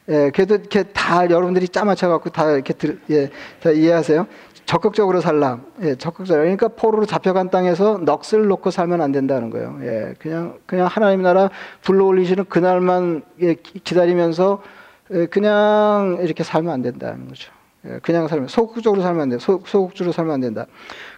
예, 0.10 0.32
그래도 0.34 0.56
이렇게 0.56 0.84
다 0.84 1.30
여러분들이 1.30 1.68
짜맞춰 1.68 2.08
갖고 2.10 2.32
다 2.32 2.52
이렇게 2.52 2.74
들, 2.74 3.00
예, 3.12 3.30
다 3.62 3.70
이해하세요. 3.70 4.26
적극적으로 4.70 5.20
살라. 5.20 5.62
예, 5.82 5.96
적극적으로. 5.96 6.44
그러니까 6.44 6.68
포로로 6.68 7.08
잡혀간 7.08 7.50
땅에서 7.50 7.98
넋을 7.98 8.48
놓고 8.48 8.70
살면 8.70 9.02
안 9.02 9.12
된다는 9.12 9.50
거예요. 9.50 9.80
예, 9.82 10.14
그냥, 10.20 10.60
그냥 10.68 10.86
하나님 10.86 11.24
나라 11.24 11.50
불러올리시는 11.82 12.46
그날만 12.50 13.24
예, 13.42 13.56
기다리면서 13.56 14.62
예, 15.12 15.26
그냥 15.26 16.20
이렇게 16.22 16.44
살면 16.44 16.72
안 16.72 16.84
된다는 16.84 17.28
거죠. 17.28 17.52
예, 17.88 17.98
그냥 18.04 18.28
살면, 18.28 18.48
소극적으로 18.48 19.02
살면 19.02 19.22
안 19.24 19.30
돼. 19.30 19.40
소, 19.40 19.60
소극적으로 19.66 20.12
살면 20.12 20.36
안 20.36 20.42
된다. 20.42 20.68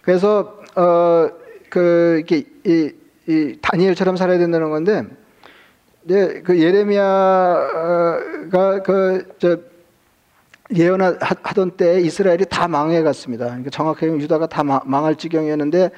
그래서, 0.00 0.58
어, 0.74 1.28
그, 1.68 2.22
이렇게, 2.26 2.46
이, 2.64 2.90
이 3.28 3.58
다니엘처럼 3.60 4.16
살아야 4.16 4.38
된다는 4.38 4.70
건데, 4.70 5.04
네, 6.04 6.40
그 6.40 6.58
예레미야가 6.58 7.02
그, 8.82 9.34
저, 9.38 9.58
예언하던 10.74 11.72
때 11.76 12.00
이스라엘이 12.00 12.46
다 12.46 12.68
망해갔습니다. 12.68 13.46
그러니까 13.46 13.70
정확하게 13.70 14.12
유다가 14.14 14.46
다 14.46 14.62
망할 14.64 15.16
지경이었는데 15.16 15.90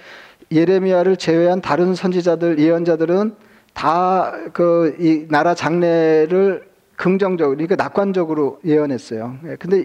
예레미야를 0.52 1.16
제외한 1.16 1.60
다른 1.60 1.94
선지자들 1.94 2.58
예언자들은 2.58 3.34
다 3.72 4.32
그 4.52 4.96
이 5.00 5.26
나라 5.28 5.54
장래를 5.54 6.68
긍정적으로 6.96 7.56
그러니까 7.56 7.74
낙관적으로 7.76 8.60
예언했어요. 8.64 9.36
예, 9.46 9.56
근데 9.56 9.84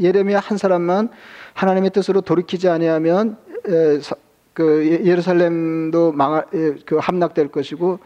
예레미야 0.00 0.40
한 0.40 0.58
사람만 0.58 1.10
하나님의 1.54 1.90
뜻으로 1.90 2.20
돌이키지 2.20 2.68
아니하면 2.68 3.36
그 4.54 4.86
예, 4.90 5.04
예루살렘도 5.04 6.10
망할 6.12 6.44
그 6.84 6.96
함락될 6.96 7.48
것이고 7.48 8.00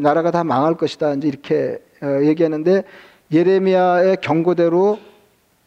나라가 0.00 0.30
다 0.30 0.42
망할 0.42 0.74
것이다. 0.76 1.14
이제 1.14 1.28
이렇게 1.28 1.78
어, 2.02 2.20
얘기하는데 2.22 2.84
예레미야의 3.30 4.18
경고대로 4.22 4.98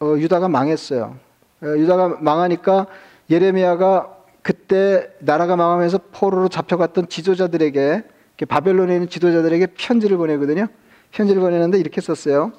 어, 0.00 0.14
유다가 0.18 0.48
망했어요. 0.48 1.16
어, 1.62 1.66
유다가 1.66 2.18
망하니까 2.20 2.86
예레미야가 3.30 4.14
그때 4.42 5.10
나라가 5.18 5.56
망하면서 5.56 5.98
포로로 6.12 6.48
잡혀갔던 6.48 7.08
지도자들에게 7.08 8.04
바벨론에 8.48 8.94
있는 8.94 9.08
지도자들에게 9.08 9.68
편지를 9.76 10.18
보내거든요. 10.18 10.66
편지를 11.10 11.40
보내는데 11.40 11.78
이렇게 11.78 12.00
썼어요. 12.00 12.52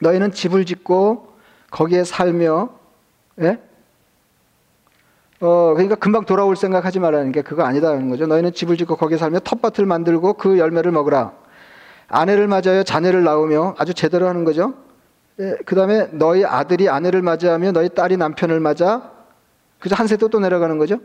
너희는 0.00 0.32
집을 0.32 0.64
짓고 0.66 1.32
거기에 1.70 2.04
살며, 2.04 2.68
예? 3.40 3.58
어, 5.40 5.72
그러니까 5.74 5.94
금방 5.94 6.24
돌아올 6.24 6.56
생각하지 6.56 6.98
말라는 7.00 7.32
게 7.32 7.42
그거 7.42 7.62
아니다는 7.62 8.10
거죠. 8.10 8.26
너희는 8.26 8.52
집을 8.52 8.76
짓고 8.76 8.96
거기에 8.96 9.18
살며 9.18 9.40
텃밭을 9.40 9.86
만들고 9.86 10.34
그 10.34 10.58
열매를 10.58 10.92
먹으라. 10.92 11.32
아내를 12.08 12.48
맞아요 12.48 12.82
자녀를 12.84 13.24
낳으며 13.24 13.74
아주 13.78 13.94
제대로 13.94 14.28
하는 14.28 14.44
거죠. 14.44 14.74
예, 15.40 15.56
그 15.64 15.74
다음에 15.74 16.08
너희 16.12 16.44
아들이 16.44 16.88
아내를 16.88 17.22
맞이하며 17.22 17.72
너희 17.72 17.88
딸이 17.88 18.16
남편을 18.16 18.60
맞아 18.60 19.12
그래서 19.78 19.94
한 19.94 20.06
세대 20.06 20.26
또 20.28 20.40
내려가는 20.40 20.76
거죠. 20.78 20.98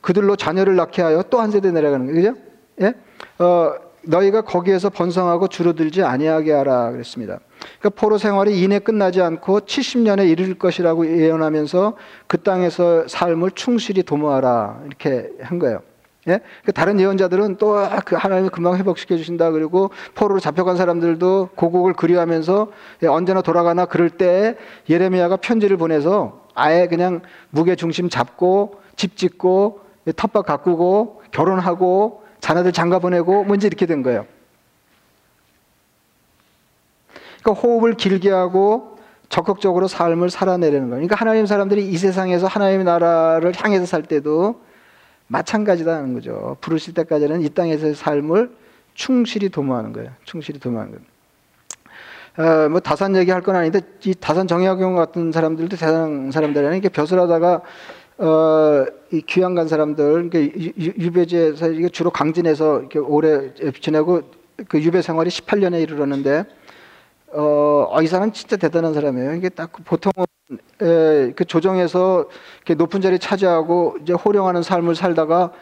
그들로 0.00 0.36
자녀를 0.36 0.76
낳게 0.76 1.02
하여 1.02 1.22
또 1.24 1.40
한 1.40 1.50
세대 1.50 1.70
내려가는 1.70 2.14
거죠. 2.14 2.34
예? 2.80 2.94
어, 3.38 3.74
너희가 4.06 4.42
거기에서 4.42 4.90
번성하고 4.90 5.48
줄어들지 5.48 6.02
아니하게 6.02 6.52
하라 6.52 6.90
그랬습니다. 6.92 7.40
그러니까 7.78 8.00
포로 8.00 8.18
생활이 8.18 8.60
이내 8.60 8.78
끝나지 8.78 9.22
않고 9.22 9.60
70년에 9.60 10.28
이를 10.28 10.58
것이라고 10.58 11.06
예언하면서 11.06 11.96
그 12.26 12.42
땅에서 12.42 13.08
삶을 13.08 13.52
충실히 13.52 14.02
도모하라 14.02 14.82
이렇게 14.86 15.30
한 15.40 15.58
거예요. 15.58 15.80
예? 16.28 16.40
그 16.64 16.72
다른 16.72 16.98
예언자들은 17.00 17.56
또 17.56 17.74
그 18.04 18.16
하나님이 18.16 18.48
금방 18.50 18.76
회복시켜 18.76 19.16
주신다. 19.16 19.50
그리고 19.50 19.90
포로로 20.14 20.40
잡혀간 20.40 20.76
사람들도 20.76 21.50
고국을 21.54 21.92
그리워하면서 21.94 22.68
예, 23.02 23.06
언제나 23.06 23.42
돌아가나 23.42 23.84
그럴 23.86 24.10
때 24.10 24.56
예레미야가 24.88 25.36
편지를 25.38 25.76
보내서 25.76 26.44
아예 26.54 26.86
그냥 26.86 27.20
무게 27.50 27.76
중심 27.76 28.08
잡고 28.08 28.80
집 28.96 29.16
짓고 29.16 29.80
예, 30.06 30.12
텃밭 30.12 30.46
가꾸고 30.46 31.22
결혼하고 31.30 32.22
자녀들 32.40 32.72
장가 32.72 32.98
보내고 32.98 33.44
뭔지 33.44 33.66
이렇게 33.66 33.86
된 33.86 34.02
거예요. 34.02 34.26
그러니까 37.42 37.60
호흡을 37.60 37.94
길게 37.94 38.30
하고 38.30 38.98
적극적으로 39.28 39.88
삶을 39.88 40.30
살아내려는 40.30 40.90
거예요. 40.90 41.06
그러니까 41.06 41.16
하나님 41.16 41.46
사람들이 41.46 41.86
이 41.88 41.96
세상에서 41.96 42.46
하나님의 42.46 42.84
나라를 42.84 43.52
향해서 43.56 43.86
살 43.86 44.02
때도 44.02 44.60
마찬가지다는 45.34 46.14
거죠. 46.14 46.56
부르실 46.60 46.94
때까지는 46.94 47.42
이 47.42 47.48
땅에서의 47.48 47.94
삶을 47.94 48.50
충실히 48.94 49.48
도모하는 49.48 49.92
거예요. 49.92 50.10
충실히 50.24 50.60
도모하는 50.60 50.92
거예요. 50.92 51.14
어, 52.36 52.68
뭐 52.68 52.80
다산 52.80 53.16
얘기할 53.16 53.42
건 53.42 53.56
아닌데 53.56 53.80
이 54.04 54.14
다산 54.14 54.46
정약용 54.46 54.94
같은 54.94 55.32
사람들도 55.32 55.76
대단한 55.76 56.30
사람들이라는 56.30 56.80
게 56.80 56.88
벼슬하다가 56.88 57.62
어, 58.18 58.86
이 59.12 59.22
귀양 59.22 59.56
간 59.56 59.66
사람들, 59.66 60.30
그러니까 60.30 60.38
유배지에서 60.78 61.88
주로 61.90 62.10
강진에서 62.10 62.80
이렇게 62.80 63.00
오래 63.00 63.52
지내고 63.80 64.22
그 64.68 64.80
유배 64.80 65.02
생활이 65.02 65.30
18년에 65.30 65.82
이르렀는데 65.82 66.44
어, 67.34 67.88
어, 67.90 68.02
이 68.02 68.06
사람 68.06 68.32
진짜 68.32 68.56
대단한 68.56 68.94
사람이에요. 68.94 69.34
이게 69.34 69.48
딱 69.48 69.72
보통은 69.84 70.26
에, 70.80 71.32
그 71.34 71.44
조정에서 71.44 72.28
이렇게 72.58 72.74
높은 72.74 73.00
자리 73.00 73.18
차지하고 73.18 73.96
이제 74.02 74.12
호령하는 74.12 74.62
삶을 74.62 74.94
살다가 74.94 75.52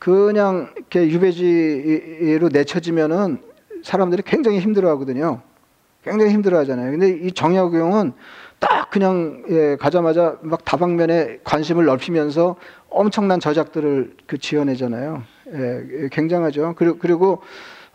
그냥 0.00 0.72
이렇게 0.76 1.08
유배지로 1.08 2.48
내쳐지면은 2.48 3.38
사람들이 3.84 4.22
굉장히 4.26 4.58
힘들어하거든요. 4.58 5.40
굉장히 6.02 6.32
힘들어하잖아요. 6.32 6.90
근데 6.90 7.10
이 7.10 7.30
정약용은 7.30 8.12
딱 8.58 8.90
그냥 8.90 9.44
예, 9.50 9.76
가자마자 9.78 10.36
막 10.42 10.64
다방면에 10.64 11.40
관심을 11.44 11.84
넓히면서 11.84 12.56
엄청난 12.88 13.38
저작들을 13.38 14.16
그 14.26 14.38
지어내잖아요. 14.38 15.22
예, 15.54 16.08
굉장하죠. 16.10 16.74
그리고, 16.76 16.98
그리고 16.98 17.42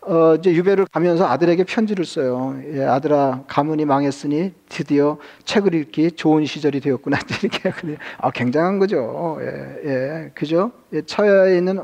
어, 0.08 0.36
이제 0.36 0.54
유배를 0.54 0.86
가면서 0.92 1.26
아들에게 1.28 1.64
편지를 1.64 2.06
써요. 2.06 2.60
예, 2.74 2.84
아들아, 2.84 3.44
가문이 3.48 3.86
망했으니 3.86 4.54
드디어 4.70 5.18
책을 5.46 5.74
읽기 5.74 6.12
좋은 6.12 6.46
시절이 6.46 6.80
되었구나. 6.80 7.18
이렇게. 7.42 7.98
아, 8.20 8.30
굉장한 8.30 8.78
거죠. 8.78 9.40
예, 9.42 9.46
예, 9.84 10.32
그죠? 10.36 10.72
예, 10.94 11.02
처해 11.02 11.58
있는 11.58 11.84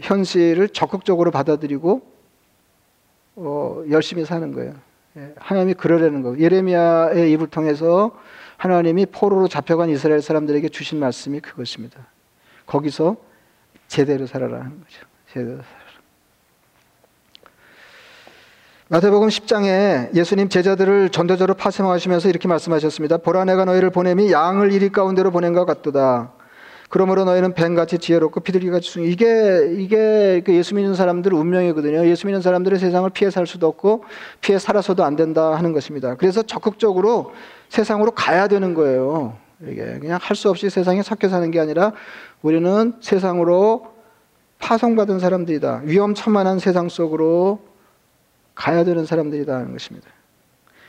현실을 0.00 0.70
적극적으로 0.70 1.30
받아들이고, 1.30 2.00
어, 3.36 3.82
열심히 3.90 4.24
사는 4.24 4.52
거예요. 4.52 4.74
예, 5.18 5.34
하나님이 5.36 5.74
그러려는 5.74 6.22
거. 6.22 6.38
예레미야의 6.38 7.30
입을 7.32 7.48
통해서 7.48 8.12
하나님이 8.56 9.06
포로로 9.06 9.48
잡혀간 9.48 9.90
이스라엘 9.90 10.22
사람들에게 10.22 10.70
주신 10.70 10.98
말씀이 10.98 11.40
그것입니다. 11.40 12.06
거기서 12.64 13.16
제대로 13.88 14.26
살아라 14.26 14.60
하는 14.60 14.80
거죠. 14.80 15.06
제대로 15.32 15.56
살아라. 15.62 15.79
마태복음 18.92 19.28
10장에 19.28 20.12
예수님 20.16 20.48
제자들을 20.48 21.10
전도자로 21.10 21.54
파송하시면서 21.54 22.28
이렇게 22.28 22.48
말씀하셨습니다. 22.48 23.18
보라 23.18 23.44
내가 23.44 23.64
너희를 23.64 23.90
보냄이 23.90 24.32
양을 24.32 24.72
이리 24.72 24.88
가운데로 24.88 25.30
보낸 25.30 25.52
것 25.52 25.64
같도다. 25.64 26.32
그러므로 26.88 27.22
너희는 27.22 27.54
뱀같이 27.54 27.98
지혜롭고 27.98 28.40
비둘기같이 28.40 28.90
숭 28.90 29.04
이게 29.04 29.76
이게 29.78 30.42
그 30.44 30.52
예수 30.52 30.74
믿는 30.74 30.96
사람들 30.96 31.32
운명이거든요. 31.32 32.04
예수 32.08 32.26
믿는 32.26 32.42
사람들의 32.42 32.80
세상을 32.80 33.08
피해 33.10 33.30
살 33.30 33.46
수도 33.46 33.68
없고 33.68 34.02
피해 34.40 34.58
살아서도 34.58 35.04
안 35.04 35.14
된다 35.14 35.54
하는 35.54 35.72
것입니다. 35.72 36.16
그래서 36.16 36.42
적극적으로 36.42 37.30
세상으로 37.68 38.10
가야 38.10 38.48
되는 38.48 38.74
거예요. 38.74 39.36
이게 39.68 40.00
그냥 40.00 40.18
할 40.20 40.34
수 40.34 40.50
없이 40.50 40.68
세상에 40.68 41.02
섞여 41.04 41.28
사는 41.28 41.48
게 41.52 41.60
아니라 41.60 41.92
우리는 42.42 42.94
세상으로 43.00 43.86
파송받은 44.58 45.20
사람들이다. 45.20 45.82
위험천만한 45.84 46.58
세상 46.58 46.88
속으로 46.88 47.69
가야 48.60 48.84
되는 48.84 49.06
사람들이다 49.06 49.54
하는 49.54 49.72
것입니다. 49.72 50.06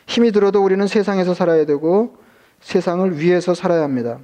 힘이 0.06 0.34
들어도 0.34 0.62
우리는 0.62 0.86
세상에서 0.88 1.34
살아야 1.34 1.66
되고 1.66 2.18
세상을 2.60 3.18
위해서 3.18 3.54
살아야 3.54 3.84
합니다. 3.84 4.20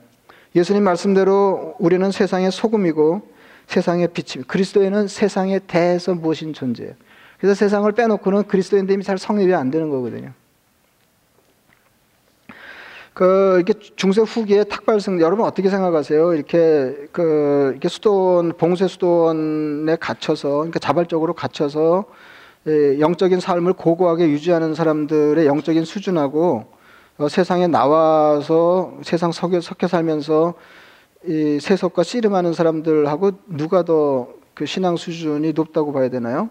예수님 0.54 0.84
말씀대로 0.84 1.76
우리는 1.80 2.12
세상의 2.12 2.52
소금이고 2.52 3.22
세상의 3.68 4.10
빛이 4.10 4.44
그리스도인은 4.44 5.08
세상에 5.08 5.60
대해서 5.60 6.14
무엇인 6.14 6.52
존재예요. 6.52 6.92
그래서 7.40 7.56
세상을 7.56 7.90
빼놓고는 7.90 8.44
그리스도인들이 8.48 9.02
잘 9.04 9.18
성립이 9.18 9.54
안 9.54 9.72
되는 9.72 9.90
거거든요. 9.90 10.34
그 13.14 13.64
이렇게 13.66 13.80
중세 13.96 14.22
후기에 14.22 14.66
탁발성 14.66 15.22
여러분 15.22 15.46
어떻게 15.46 15.70
생각하세요? 15.70 16.34
이렇게 16.34 17.08
그 17.14 17.70
이렇게 17.72 17.88
수도원 17.88 18.54
봉쇄 18.58 18.88
수도원에 18.88 19.96
갇혀서 19.96 20.50
그러니까 20.50 20.80
자발적으로 20.80 21.34
갇혀서 21.34 22.06
예, 22.06 22.37
영적인 23.00 23.40
삶을 23.40 23.74
고고하게 23.74 24.30
유지하는 24.30 24.76
사람들의 24.76 25.46
영적인 25.46 25.86
수준하고 25.86 26.66
어, 27.18 27.30
세상에 27.30 27.68
나와서 27.68 28.94
세상 29.04 29.32
섞여, 29.32 29.62
섞여 29.62 29.88
살면서 29.88 30.54
이 31.26 31.60
세속과 31.60 32.04
씨름하는 32.04 32.54
사람들하고 32.54 33.32
누가 33.48 33.84
더 33.84 34.38
그 34.58 34.66
신앙 34.66 34.98
수준이 34.98 35.54
높다고 35.54 35.94
봐야 35.94 36.10
되나요? 36.10 36.50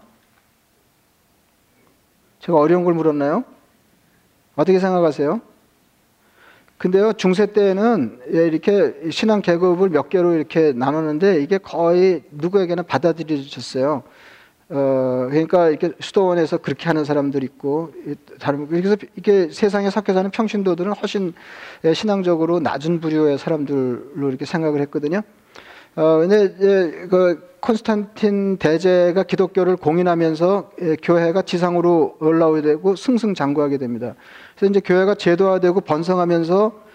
제가 2.39 2.57
어려운 2.57 2.85
걸 2.85 2.93
물었나요? 2.93 3.43
어떻게 4.55 4.79
생각하세요? 4.79 5.41
근데요, 6.77 7.11
중세 7.13 7.47
때는 7.47 8.21
예, 8.33 8.47
이렇게 8.47 9.09
신앙 9.11 9.41
계급을 9.41 9.89
몇 9.89 10.07
개로 10.07 10.35
이렇게 10.35 10.71
나눴는데 10.71 11.41
이게 11.41 11.57
거의 11.57 12.23
누구에게나 12.31 12.83
받아들여졌어요. 12.83 14.03
어, 14.69 15.27
그러니까 15.29 15.69
이렇게 15.69 15.91
수도원에서 15.99 16.57
그렇게 16.57 16.87
하는 16.87 17.05
사람들 17.05 17.43
있고, 17.43 17.93
다른, 18.39 18.67
그래서 18.67 18.97
이게 19.15 19.49
세상에 19.49 19.89
섞여 19.89 20.13
사는 20.13 20.29
평신도들은 20.29 20.91
훨씬 20.93 21.33
예, 21.85 21.93
신앙적으로 21.93 22.59
낮은 22.59 22.99
부류의 22.99 23.37
사람들로 23.37 24.27
이렇게 24.29 24.45
생각을 24.45 24.81
했거든요. 24.81 25.21
어, 25.95 26.17
근데 26.19 26.53
이제 26.57 27.07
그 27.09 27.47
콘스탄틴 27.61 28.57
대제가 28.57 29.23
기독교를 29.23 29.77
공인하면서 29.77 30.71
예, 30.81 30.95
교회가 31.01 31.43
지상으로 31.43 32.17
올라오게 32.19 32.61
되고 32.61 32.95
승승장구하게 32.95 33.77
됩니다. 33.77 34.15
그래서 34.57 34.71
이제 34.71 34.79
교회가 34.81 35.15
제도화되고 35.15 35.81
번성하면서 35.81 36.87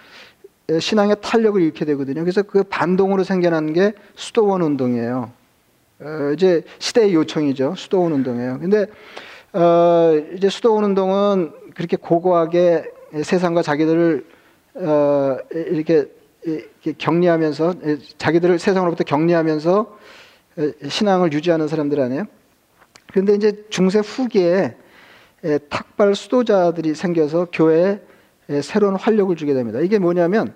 예, 0.72 0.78
신앙의 0.78 1.16
탄력을 1.22 1.60
잃게 1.60 1.86
되거든요. 1.86 2.20
그래서 2.20 2.42
그 2.42 2.64
반동으로 2.64 3.24
생겨난 3.24 3.72
게 3.72 3.94
수도원 4.14 4.60
운동이에요. 4.60 5.30
어, 6.04 6.32
이제 6.32 6.62
시대의 6.78 7.14
요청이죠. 7.14 7.74
수도원 7.76 8.12
운동이에요. 8.12 8.58
근데 8.58 8.86
어, 9.52 10.20
이제 10.34 10.48
수도원 10.48 10.84
운동은 10.84 11.52
그렇게 11.74 11.96
고고하게 11.96 12.90
세상과 13.22 13.62
자기들을 13.62 14.26
어, 14.74 15.36
이렇게, 15.50 16.08
격리하면서 16.98 17.74
자기들을 18.18 18.58
세상으로부터 18.58 19.04
격리하면서 19.04 19.98
신앙을 20.88 21.32
유지하는 21.32 21.68
사람들 21.68 22.00
아니에요. 22.00 22.24
그런데 23.12 23.34
이제 23.34 23.64
중세 23.70 24.00
후기에 24.00 24.74
탁발 25.68 26.16
수도자들이 26.16 26.96
생겨서 26.96 27.46
교회에 27.52 28.00
새로운 28.60 28.96
활력을 28.96 29.36
주게 29.36 29.54
됩니다. 29.54 29.78
이게 29.78 30.00
뭐냐면 30.00 30.52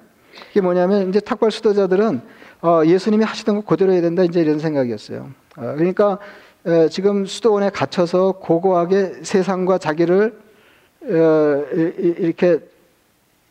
이게 0.51 0.61
뭐냐면 0.61 1.09
이제 1.09 1.21
탁발 1.21 1.53
수도자들은 1.53 2.21
어, 2.62 2.83
예수님이 2.85 3.25
하시던 3.25 3.57
거 3.57 3.61
그대로 3.62 3.92
해야 3.92 4.01
된다 4.01 4.23
이제 4.23 4.40
이런 4.40 4.59
생각이었어요. 4.59 5.29
어, 5.57 5.75
그러니까 5.77 6.19
에, 6.66 6.88
지금 6.88 7.27
수도원에 7.27 7.71
갇혀서 7.71 8.33
고고하게 8.40 9.21
세상과 9.23 9.79
자기를 9.79 10.38
어, 11.03 11.64
이렇게 11.73 12.59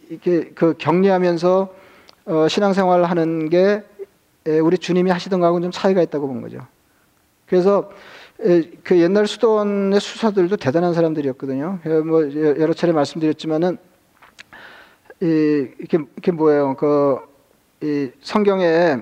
이렇게 0.09 0.51
그 0.53 0.75
격리하면서 0.77 1.73
어, 2.25 2.47
신앙생활을 2.47 3.05
하는 3.05 3.49
게 3.49 3.83
에, 4.47 4.59
우리 4.59 4.77
주님이 4.77 5.11
하시던 5.11 5.39
거하고는 5.39 5.65
좀 5.65 5.71
차이가 5.71 6.01
있다고 6.01 6.27
본 6.27 6.41
거죠. 6.41 6.59
그래서 7.45 7.89
에, 8.43 8.63
그 8.83 8.99
옛날 8.99 9.27
수도원의 9.27 9.99
수사들도 9.99 10.57
대단한 10.57 10.93
사람들이었거든요. 10.93 11.79
뭐 12.05 12.33
여러 12.33 12.73
차례 12.73 12.91
말씀드렸지만은 12.91 13.77
이, 15.21 15.67
이게, 15.79 15.99
이게 16.17 16.31
뭐예요? 16.31 16.75
그, 16.75 17.19
이 17.81 18.09
성경에 18.21 18.97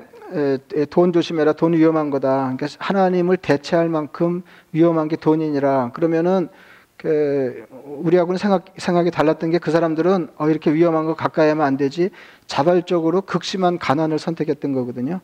돈 0.89 1.13
조심해라, 1.13 1.53
돈 1.53 1.73
위험한 1.73 2.09
거다. 2.09 2.55
그러니까 2.55 2.67
하나님을 2.79 3.38
대체할 3.38 3.89
만큼 3.89 4.41
위험한 4.71 5.07
게 5.07 5.15
돈이니라. 5.15 5.91
그러면은 5.93 6.49
그 6.97 7.65
우리하고는 7.86 8.38
생각, 8.38 8.65
생각이 8.77 9.12
달랐던 9.12 9.51
게 9.51 9.59
그 9.59 9.71
사람들은 9.71 10.29
어, 10.38 10.49
이렇게 10.49 10.73
위험한 10.73 11.05
거 11.05 11.15
가까이 11.15 11.49
하면 11.49 11.65
안 11.65 11.77
되지. 11.77 12.09
자발적으로 12.47 13.21
극심한 13.21 13.77
가난을 13.77 14.17
선택했던 14.19 14.71
거거든요. 14.73 15.19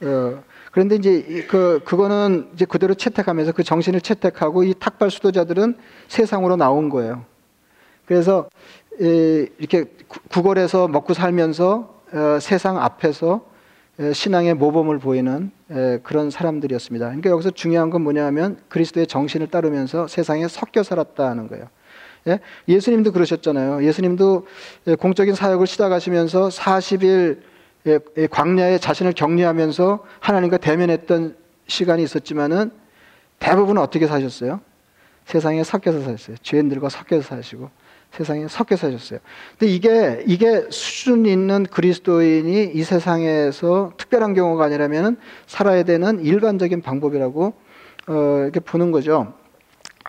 어, 0.00 0.42
그런데 0.70 0.94
이제 0.94 1.46
그, 1.48 1.80
그거는 1.84 2.48
이제 2.54 2.64
그대로 2.64 2.94
채택하면서 2.94 3.52
그 3.52 3.64
정신을 3.64 4.00
채택하고 4.00 4.62
이 4.62 4.74
탁발 4.78 5.10
수도자들은 5.10 5.76
세상으로 6.06 6.56
나온 6.56 6.88
거예요. 6.88 7.24
그래서 8.06 8.48
이렇게 8.98 9.84
구걸해서 10.28 10.88
먹고 10.88 11.14
살면서 11.14 11.76
어, 11.78 11.97
세상 12.40 12.78
앞에서 12.82 13.46
신앙의 14.12 14.54
모범을 14.54 14.98
보이는 14.98 15.50
그런 16.02 16.30
사람들이었습니다. 16.30 17.06
그러니까 17.06 17.30
여기서 17.30 17.50
중요한 17.50 17.90
건 17.90 18.02
뭐냐면 18.02 18.58
그리스도의 18.68 19.06
정신을 19.06 19.48
따르면서 19.48 20.06
세상에 20.06 20.46
섞여 20.48 20.82
살았다는 20.82 21.48
거예요. 21.48 21.68
예? 22.28 22.80
수님도 22.80 23.12
그러셨잖아요. 23.12 23.84
예수님도 23.84 24.46
공적인 25.00 25.34
사역을 25.34 25.66
시작하시면서 25.66 26.48
40일 26.48 27.40
광야에 28.30 28.78
자신을 28.78 29.12
격리하면서 29.12 30.04
하나님과 30.20 30.58
대면했던 30.58 31.36
시간이 31.66 32.02
있었지만은 32.02 32.70
대부분 33.38 33.78
어떻게 33.78 34.06
사셨어요? 34.06 34.60
세상에 35.24 35.62
섞여서 35.64 36.00
사셨어요. 36.02 36.36
죄인들과 36.42 36.88
섞여서 36.88 37.36
사시고 37.36 37.70
세상에 38.12 38.48
섞여 38.48 38.76
사셨어요. 38.76 39.20
근데 39.58 39.72
이게 39.72 40.24
이게 40.26 40.66
수준 40.70 41.26
있는 41.26 41.64
그리스도인이 41.64 42.72
이 42.74 42.82
세상에서 42.82 43.92
특별한 43.96 44.34
경우가 44.34 44.64
아니라면 44.64 45.18
살아야 45.46 45.82
되는 45.82 46.24
일반적인 46.24 46.82
방법이라고 46.82 47.54
어, 48.08 48.40
이렇게 48.42 48.60
보는 48.60 48.90
거죠. 48.90 49.34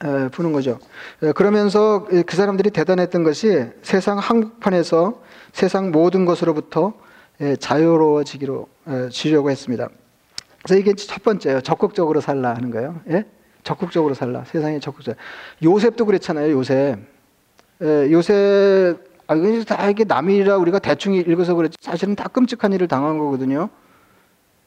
에, 0.03 0.29
보는 0.29 0.53
거죠. 0.53 0.79
에, 1.21 1.33
그러면서 1.33 2.07
그 2.25 2.35
사람들이 2.35 2.71
대단했던 2.71 3.23
것이 3.23 3.65
세상 3.81 4.17
한국판에서 4.17 5.21
세상 5.51 5.91
모든 5.91 6.25
것으로부터 6.25 6.93
에, 7.41 7.57
자유로워지기로 7.57 8.67
에, 8.87 9.09
지려고 9.09 9.51
했습니다. 9.51 9.89
그래서 10.63 10.79
이게 10.79 10.93
첫 10.93 11.23
번째예요. 11.23 11.61
적극적으로 11.61 12.21
살라 12.21 12.53
하는 12.55 12.71
거예요. 12.71 13.01
예? 13.09 13.25
적극적으로 13.63 14.13
살라. 14.13 14.45
세상에 14.45 14.79
적극적. 14.79 15.15
요셉도 15.63 16.05
그랬잖아요. 16.05 16.51
요셉. 16.51 16.99
예, 17.81 18.11
요셉 18.11 18.97
아 19.27 19.35
이게 19.35 19.63
다 19.63 19.89
이게 19.89 20.03
남일이라 20.03 20.57
우리가 20.57 20.79
대충 20.79 21.13
읽어서 21.13 21.53
그랬지 21.55 21.77
사실은 21.81 22.15
다 22.15 22.27
끔찍한 22.27 22.73
일을 22.73 22.87
당한 22.87 23.17
거거든요. 23.17 23.69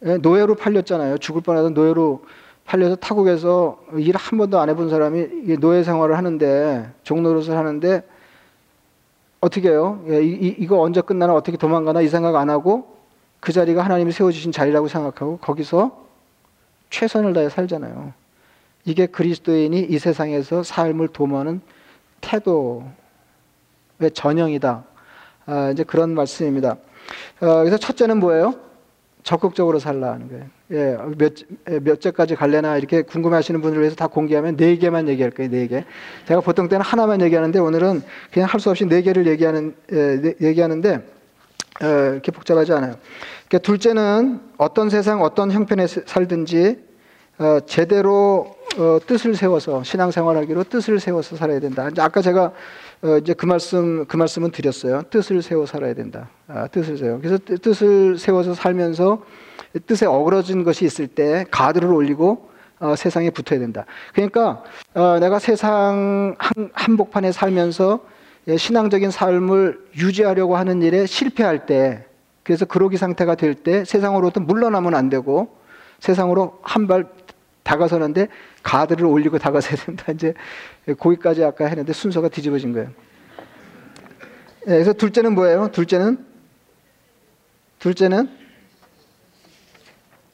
예, 0.04 0.16
노예로 0.18 0.54
팔렸잖아요. 0.56 1.18
죽을 1.18 1.42
뻔하던 1.42 1.74
노예로 1.74 2.24
팔려서 2.64 2.96
타국에서 2.96 3.80
일 3.96 4.16
한 4.16 4.38
번도 4.38 4.58
안 4.60 4.68
해본 4.70 4.88
사람이 4.88 5.58
노예 5.58 5.82
생활을 5.82 6.16
하는데 6.16 6.90
종노릇을 7.02 7.56
하는데 7.56 8.02
어떻게 9.40 9.70
해요? 9.70 10.02
예, 10.08 10.22
이, 10.22 10.54
이거 10.58 10.80
언제 10.80 11.00
끝나나 11.00 11.34
어떻게 11.34 11.56
도망가나 11.56 12.00
이 12.00 12.08
생각 12.08 12.36
안 12.36 12.48
하고 12.50 12.96
그 13.40 13.52
자리가 13.52 13.84
하나님이 13.84 14.12
세워주신 14.12 14.52
자리라고 14.52 14.86
생각하고 14.88 15.38
거기서 15.38 16.00
최선을 16.90 17.32
다해 17.32 17.48
살잖아요. 17.48 18.12
이게 18.84 19.06
그리스도인이 19.06 19.80
이 19.80 19.98
세상에서 19.98 20.62
삶을 20.62 21.08
도모하는 21.08 21.60
태도의 22.20 22.84
전형이다. 24.10 24.84
아, 25.46 25.70
이제 25.72 25.84
그런 25.84 26.14
말씀입니다. 26.14 26.76
어, 27.40 27.58
그래서 27.58 27.76
첫째는 27.76 28.18
뭐예요? 28.18 28.54
적극적으로 29.22 29.78
살라 29.78 30.12
하는 30.12 30.28
거예요. 30.28 30.44
예, 30.72 30.96
몇, 31.16 31.34
몇 31.82 32.00
제까지 32.00 32.34
갈래나 32.34 32.76
이렇게 32.76 33.02
궁금해 33.02 33.36
하시는 33.36 33.60
분들을 33.60 33.82
위해서 33.82 33.94
다 33.94 34.06
공개하면 34.08 34.56
네 34.56 34.76
개만 34.76 35.08
얘기할 35.08 35.30
거예요, 35.30 35.50
네 35.50 35.66
개. 35.68 35.84
제가 36.26 36.40
보통 36.40 36.68
때는 36.68 36.84
하나만 36.84 37.20
얘기하는데 37.20 37.58
오늘은 37.58 38.02
그냥 38.32 38.48
할 38.48 38.58
수 38.58 38.70
없이 38.70 38.84
네 38.86 39.02
개를 39.02 39.26
얘기하는, 39.26 39.74
예, 39.92 40.20
네, 40.20 40.34
얘기하는데, 40.40 40.94
어, 41.82 41.86
이렇게 42.12 42.32
복잡하지 42.32 42.72
않아요. 42.72 42.96
그러니까 43.48 43.58
둘째는 43.58 44.40
어떤 44.58 44.90
세상, 44.90 45.22
어떤 45.22 45.52
형편에 45.52 45.86
살든지, 45.86 46.68
어, 46.68 46.91
제대로 47.66 48.54
어, 48.78 48.98
뜻을 49.06 49.34
세워서 49.34 49.82
신앙생활하기로 49.82 50.64
뜻을 50.64 50.98
세워서 51.00 51.36
살아야 51.36 51.60
된다. 51.60 51.88
아까 51.98 52.22
제가 52.22 52.52
어, 53.02 53.18
이제 53.20 53.34
그 53.34 53.46
말씀 53.46 54.04
그 54.06 54.16
말씀은 54.16 54.50
드렸어요. 54.50 55.02
뜻을 55.10 55.42
세워 55.42 55.66
살아야 55.66 55.92
된다. 55.94 56.28
아, 56.48 56.66
뜻을 56.68 56.96
세워. 56.96 57.18
그래서 57.18 57.38
뜻을 57.60 58.16
세워서 58.18 58.54
살면서 58.54 59.22
뜻에 59.86 60.06
어그러진 60.06 60.64
것이 60.64 60.84
있을 60.84 61.06
때 61.06 61.44
가드를 61.50 61.92
올리고 61.92 62.50
어, 62.78 62.96
세상에 62.96 63.30
붙어야 63.30 63.58
된다. 63.58 63.84
그러니까 64.14 64.62
어, 64.94 65.18
내가 65.20 65.38
세상 65.38 66.34
한, 66.38 66.70
한복판에 66.72 67.32
살면서 67.32 68.00
예, 68.48 68.56
신앙적인 68.56 69.10
삶을 69.10 69.78
유지하려고 69.96 70.56
하는 70.56 70.82
일에 70.82 71.06
실패할 71.06 71.64
때, 71.66 72.06
그래서 72.42 72.64
그러기 72.64 72.96
상태가 72.96 73.36
될 73.36 73.54
때 73.54 73.84
세상으로부터 73.84 74.40
물러나면 74.40 74.94
안 74.96 75.08
되고 75.08 75.56
세상으로 76.00 76.58
한 76.62 76.88
발 76.88 77.04
다가서는데 77.62 78.28
가드를 78.62 79.06
올리고 79.06 79.38
다가서야 79.38 79.76
된다. 79.76 80.12
이제 80.12 80.34
거기까지 80.98 81.44
아까 81.44 81.66
했는데 81.66 81.92
순서가 81.92 82.28
뒤집어진 82.28 82.72
거예요. 82.72 82.90
예, 84.66 84.72
그래서 84.72 84.92
둘째는 84.92 85.34
뭐예요? 85.34 85.68
둘째는 85.72 86.24
둘째는 87.78 88.28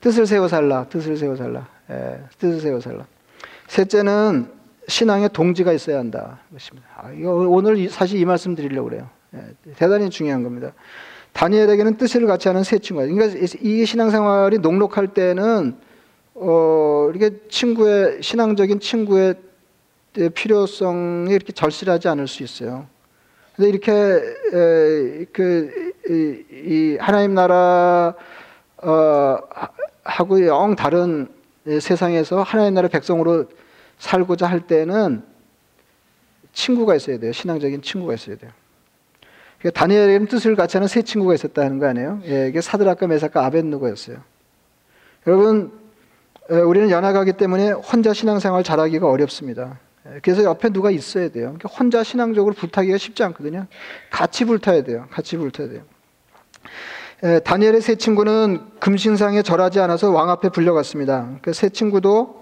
뜻을 0.01 0.27
세워 0.27 0.49
살라. 0.49 0.87
뜻을 0.89 1.17
세워 1.17 1.37
살라. 1.37 1.67
예, 1.91 2.21
뜻을 2.39 2.61
세워 2.61 2.81
살라. 2.81 3.07
셋째는 3.69 4.51
신앙의 4.87 5.31
동지가 5.33 5.73
있어야 5.73 5.99
한다. 5.99 6.41
것입니다. 6.53 6.89
아, 6.97 7.11
이거 7.13 7.33
오늘 7.33 7.89
사실 7.91 8.19
이 8.19 8.25
말씀 8.25 8.55
드리려고 8.55 8.89
그래요. 8.89 9.09
예, 9.35 9.73
대단히 9.77 10.09
중요한 10.11 10.43
겁니다. 10.43 10.73
다니엘에게는 11.33 11.97
뜻을 11.99 12.27
같이 12.27 12.49
하는 12.49 12.65
세 12.65 12.79
친구가. 12.79 13.07
그러니까 13.07 13.39
이 13.61 13.85
신앙생활이 13.85 14.59
녹록할 14.59 15.09
때는 15.09 15.77
어, 16.41 17.11
이렇게 17.11 17.37
친구의 17.49 18.23
신앙적인 18.23 18.81
친구의 18.81 19.35
필요성이 20.35 21.33
이렇게 21.33 21.53
절실하지 21.53 22.09
않을 22.09 22.29
수 22.29 22.43
있어요. 22.43 22.87
근데 23.57 23.71
이렇게 23.71 23.93
에, 23.93 25.25
그, 25.33 25.93
이, 26.09 26.45
이 26.51 26.99
하나님 27.01 27.35
나라 27.35 28.15
어, 28.77 29.39
하고 30.05 30.47
영 30.47 30.77
다른 30.77 31.29
세상에서 31.67 32.43
하나님 32.43 32.75
나라 32.75 32.89
백성으로 32.89 33.47
살고자 33.99 34.47
할 34.47 34.67
때는 34.67 35.23
친구가 36.53 36.95
있어야 36.95 37.19
돼요. 37.19 37.33
신앙적인 37.33 37.83
친구가 37.83 38.15
있어야 38.15 38.37
돼요. 38.37 38.51
그러니까 39.59 39.81
다니엘에게는 39.81 40.29
뜻을 40.29 40.55
같이 40.55 40.77
하는 40.77 40.87
세 40.87 41.03
친구가 41.03 41.35
있었다는 41.35 41.79
거 41.79 41.87
아니에요? 41.87 42.21
예, 42.27 42.49
이게 42.49 42.61
사드락과 42.61 43.09
메사카 43.09 43.45
아벤누고였어요. 43.45 44.19
여러분 45.27 45.88
우리는 46.49 46.91
연약하기 46.91 47.35
때문에 47.35 47.71
혼자 47.73 48.13
신앙생활 48.15 48.65
잘하기가 48.65 49.07
어렵습니다. 49.09 49.79
그래서 50.23 50.43
옆에 50.45 50.71
누가 50.71 50.91
있어야 50.91 51.29
돼요. 51.29 51.55
그러니까 51.59 51.69
혼자 51.69 52.03
신앙적으로 52.03 52.55
불타기가 52.55 52.97
쉽지 52.97 53.23
않거든요. 53.25 53.67
같이 54.11 54.47
불타야 54.47 54.83
돼요. 54.83 55.07
같이 55.11 55.37
불타야 55.37 55.69
돼요. 55.69 55.83
다니엘의 57.45 57.83
세 57.83 57.97
친구는 57.97 58.61
금신상에 58.81 59.43
절하지 59.43 59.81
않아서 59.81 60.11
왕 60.11 60.31
앞에 60.31 60.49
불려갔습니다. 60.49 61.39
그 61.43 61.53
세 61.53 61.69
친구도 61.69 62.39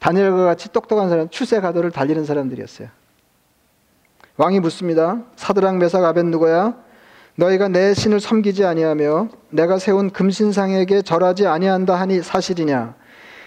다니엘과 0.00 0.44
같이 0.44 0.70
똑똑한 0.70 1.08
사람, 1.08 1.28
출세 1.30 1.58
가도를 1.60 1.90
달리는 1.90 2.22
사람들이었어요. 2.26 2.88
왕이 4.36 4.60
묻습니다. 4.60 5.22
사드랑 5.36 5.78
메삭 5.78 6.04
아벤누고야 6.04 6.74
너희가 7.36 7.68
내 7.68 7.94
신을 7.94 8.20
섬기지 8.20 8.66
아니하며 8.66 9.28
내가 9.48 9.78
세운 9.78 10.10
금신상에게 10.10 11.00
절하지 11.00 11.46
아니한다 11.46 11.94
하니 11.94 12.20
사실이냐? 12.20 12.94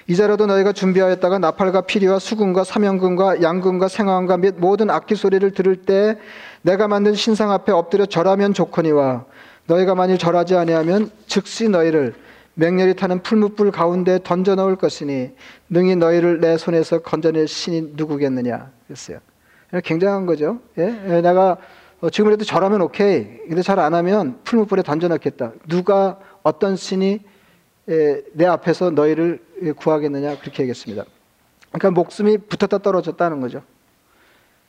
이자라도 0.10 0.48
너희가 0.48 0.74
준비하였다가 0.74 1.38
나팔과 1.38 1.82
피리와 1.82 2.18
수금과 2.18 2.64
사명금과 2.64 3.44
양금과 3.44 3.88
생화금과 3.88 4.38
및 4.38 4.56
모든 4.58 4.90
악기 4.90 5.14
소리를 5.14 5.52
들을 5.52 5.76
때 5.76 6.18
내가 6.64 6.88
만든 6.88 7.14
신상 7.14 7.52
앞에 7.52 7.72
엎드려 7.72 8.08
절하면 8.08 8.56
좋거니와 8.56 9.26
너희가 9.68 9.94
만일 9.94 10.18
절하지 10.18 10.56
아니하면 10.56 11.12
즉시 11.28 11.70
너희를 11.70 12.16
맹렬히 12.56 12.96
타는 12.96 13.22
풀무불 13.22 13.70
가운데 13.72 14.18
던져 14.24 14.56
넣을 14.56 14.78
것이니 14.78 15.30
능히 15.70 15.96
너희를 15.96 16.40
내 16.42 16.58
손에서 16.58 17.04
건져낼 17.04 17.48
신이 17.48 17.94
누구겠느냐 17.96 18.72
그랬어요. 18.88 19.20
굉장한 19.84 20.26
거죠. 20.26 20.58
예? 20.80 21.22
내가 21.22 21.58
어, 22.02 22.10
지금이라도 22.10 22.46
절하면 22.46 22.82
오케이. 22.82 23.28
근데 23.48 23.62
잘 23.62 23.78
안 23.78 23.94
하면 23.94 24.40
풀무불에 24.44 24.82
던져 24.82 25.08
넣겠다. 25.10 25.52
누가 25.68 26.18
어떤 26.42 26.76
신이 26.76 27.20
내 27.86 28.46
앞에서 28.46 28.90
너희를 28.90 29.40
구하겠느냐 29.78 30.40
그렇게 30.40 30.64
얘기했습니다. 30.64 31.06
그러니까 31.72 31.92
목숨이 31.92 32.38
붙었다 32.38 32.80
떨어졌다는 32.80 33.42
거죠. 33.42 33.62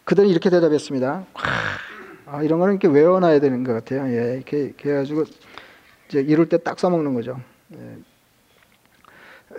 그들은 0.05 0.29
이렇게 0.29 0.51
대답했습니다. 0.51 1.25
아, 2.27 2.43
이런 2.43 2.59
거는 2.59 2.75
이렇게 2.75 2.89
외워놔야 2.89 3.41
되는 3.41 3.65
것 3.65 3.73
같아요. 3.73 4.07
예, 4.09 4.37
이렇게, 4.37 4.59
이렇게 4.59 4.91
해가지고 4.91 5.25
이제 6.09 6.21
이럴 6.21 6.49
때 6.49 6.59
딱 6.59 6.79
써먹는 6.79 7.15
거죠. 7.15 7.41
예. 7.75 7.97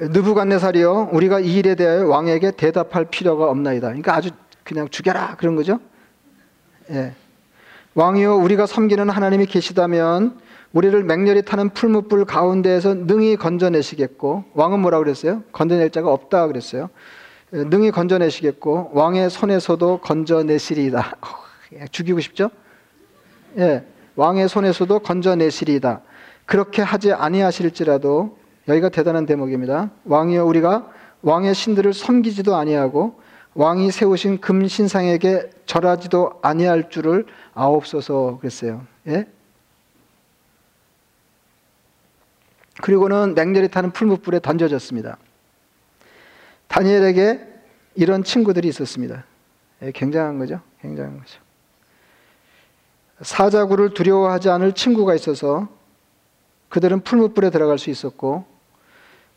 느부갓네살이요, 0.07 1.09
우리가 1.11 1.39
이 1.41 1.55
일에 1.55 1.75
대하여 1.75 2.07
왕에게 2.07 2.51
대답할 2.51 3.05
필요가 3.05 3.49
없나이다. 3.49 3.87
그러니까 3.87 4.15
아주 4.15 4.29
그냥 4.63 4.87
죽여라 4.87 5.35
그런 5.37 5.55
거죠. 5.55 5.79
예. 6.91 7.13
왕이요, 7.93 8.37
우리가 8.37 8.67
섬기는 8.67 9.09
하나님이 9.09 9.47
계시다면 9.47 10.39
우리를 10.73 11.03
맹렬히 11.03 11.41
타는 11.43 11.71
풀무불 11.71 12.25
가운데에서 12.25 12.93
능히 12.93 13.35
건져내시겠고 13.35 14.45
왕은 14.53 14.79
뭐라 14.79 14.99
그랬어요? 14.99 15.43
건져낼 15.51 15.89
자가 15.89 16.11
없다 16.11 16.47
그랬어요. 16.47 16.89
능히 17.51 17.91
건져내시겠고 17.91 18.91
왕의 18.93 19.29
손에서도 19.29 19.99
건져내시리이다. 19.99 21.17
죽이고 21.91 22.19
싶죠? 22.21 22.49
예, 23.57 23.83
왕의 24.15 24.47
손에서도 24.47 24.99
건져내시리이다. 24.99 26.01
그렇게 26.45 26.81
하지 26.81 27.11
아니하실지라도 27.11 28.37
여기가 28.67 28.89
대단한 28.89 29.25
대목입니다. 29.25 29.91
왕이여 30.05 30.45
우리가 30.45 30.89
왕의 31.21 31.53
신들을 31.53 31.93
섬기지도 31.93 32.55
아니하고 32.55 33.19
왕이 33.53 33.91
세우신 33.91 34.39
금신상에게 34.39 35.49
절하지도 35.65 36.39
아니할 36.41 36.89
줄을 36.89 37.25
아옵소서 37.53 38.37
그랬어요. 38.39 38.85
예? 39.07 39.27
그리고는 42.81 43.35
맹렬히 43.35 43.69
타는 43.69 43.91
풀무불에 43.91 44.39
던져졌습니다. 44.39 45.17
다니엘에게 46.67 47.47
이런 47.95 48.23
친구들이 48.23 48.67
있었습니다. 48.69 49.25
예, 49.83 49.91
굉장한 49.91 50.39
거죠. 50.39 50.61
굉장한 50.81 51.19
거죠. 51.19 51.39
사자구를 53.21 53.93
두려워하지 53.93 54.49
않을 54.49 54.73
친구가 54.73 55.13
있어서 55.15 55.67
그들은 56.69 57.01
풀무불에 57.01 57.49
들어갈 57.49 57.77
수 57.77 57.89
있었고 57.89 58.45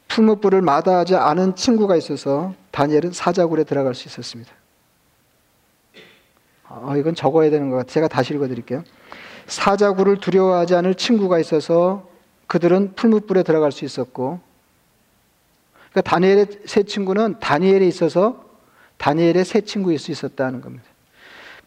풀무불을 0.09 0.63
마다하지 0.63 1.17
않은 1.17 1.57
친구가 1.57 1.97
있어서 1.97 2.55
다니엘은 2.71 3.13
사자굴에 3.13 3.65
들어갈 3.65 3.95
수 3.95 4.09
있었습니다. 4.09 4.53
아, 6.69 6.97
이건 6.97 7.15
적어야 7.15 7.51
되는 7.51 7.71
것 7.71 7.77
같아요. 7.77 7.93
제가 7.93 8.09
다시 8.09 8.35
읽어드릴게요. 8.35 8.85
사자굴을 9.47 10.21
두려워하지 10.21 10.75
않을 10.77 10.95
친구가 10.95 11.39
있어서 11.41 12.14
그들은 12.55 12.95
풀무불에 12.95 13.43
들어갈 13.43 13.73
수 13.73 13.85
있었고 13.85 14.39
그러니까 15.91 16.01
다니엘의 16.03 16.47
세 16.67 16.85
친구는 16.85 17.41
다니엘에 17.41 17.85
있어서 17.89 18.45
다니엘의 18.97 19.45
세 19.45 19.63
친구일 19.63 19.99
수 19.99 20.13
있었다는 20.13 20.61
겁니다. 20.61 20.85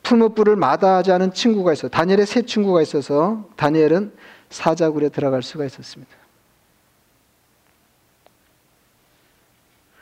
풀무불을 0.03 0.55
마다하지 0.55 1.11
않은 1.11 1.33
친구가 1.33 1.73
있어. 1.73 1.89
다니엘의 1.89 2.25
세 2.25 2.43
친구가 2.43 2.81
있어서 2.83 3.49
다니엘은 3.57 4.13
사자굴에 4.49 5.09
들어갈 5.09 5.43
수가 5.43 5.65
있었습니다. 5.65 6.09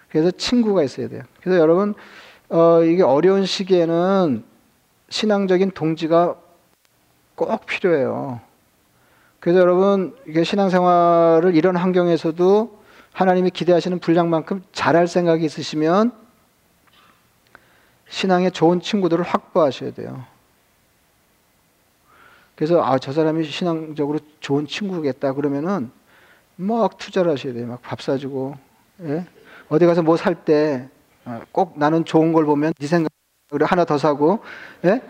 그래서 0.09 0.29
친구가 0.29 0.83
있어야 0.83 1.07
돼요. 1.07 1.23
그래서 1.41 1.59
여러분 1.59 1.95
어, 2.49 2.83
이게 2.83 3.01
어려운 3.01 3.47
시기에는 3.47 4.43
신앙적인 5.09 5.71
동지가 5.71 6.35
꼭 7.33 7.65
필요해요. 7.65 8.39
그래서 9.45 9.59
여러분 9.59 10.15
이게 10.25 10.43
신앙생활을 10.43 11.55
이런 11.55 11.75
환경에서도 11.75 12.79
하나님이 13.13 13.51
기대하시는 13.51 13.99
분량만큼 13.99 14.63
잘할 14.73 15.07
생각이 15.07 15.45
있으시면 15.45 16.11
신앙에 18.09 18.49
좋은 18.49 18.81
친구들을 18.81 19.23
확보하셔야 19.23 19.93
돼요. 19.93 20.25
그래서 22.55 22.83
아 22.83 22.97
저 22.97 23.11
사람이 23.11 23.43
신앙적으로 23.43 24.17
좋은 24.39 24.65
친구겠다 24.65 25.33
그러면은 25.33 25.91
막 26.55 26.97
투자를 26.97 27.31
하셔야 27.31 27.53
돼요. 27.53 27.67
막 27.67 27.83
밥 27.83 28.01
사주고 28.01 28.55
예? 29.01 29.27
어디 29.69 29.85
가서 29.85 30.01
뭐 30.01 30.15
살 30.17 30.43
때 30.43 30.89
꼭 31.51 31.77
나는 31.77 32.03
좋은 32.03 32.33
걸 32.33 32.45
보면 32.45 32.73
네 32.79 32.87
생각으로 32.87 33.67
하나 33.67 33.85
더 33.85 33.99
사고 33.99 34.39
예? 34.85 35.03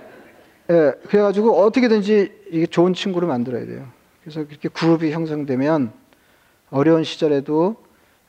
예, 0.72 0.92
그래가지고 1.08 1.58
어떻게든지 1.64 2.48
이게 2.52 2.66
좋은 2.66 2.94
친구를 2.94 3.30
만들어야 3.30 3.66
돼요. 3.66 3.95
그래서 4.26 4.44
그렇게 4.48 4.70
그룹이 4.70 5.12
형성되면 5.12 5.92
어려운 6.72 7.04
시절에도 7.04 7.76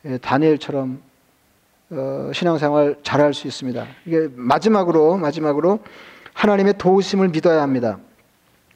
예, 0.05 0.19
다니엘처럼 0.19 1.01
어, 1.89 2.31
신앙생활 2.35 2.97
잘할 3.03 3.33
수 3.33 3.47
있습니다. 3.47 3.87
이게 4.05 4.29
마지막으로 4.35 5.17
마지막으로 5.17 5.79
하나님의 6.35 6.75
도우심을 6.77 7.31
믿어야 7.31 7.63
합니다. 7.63 7.99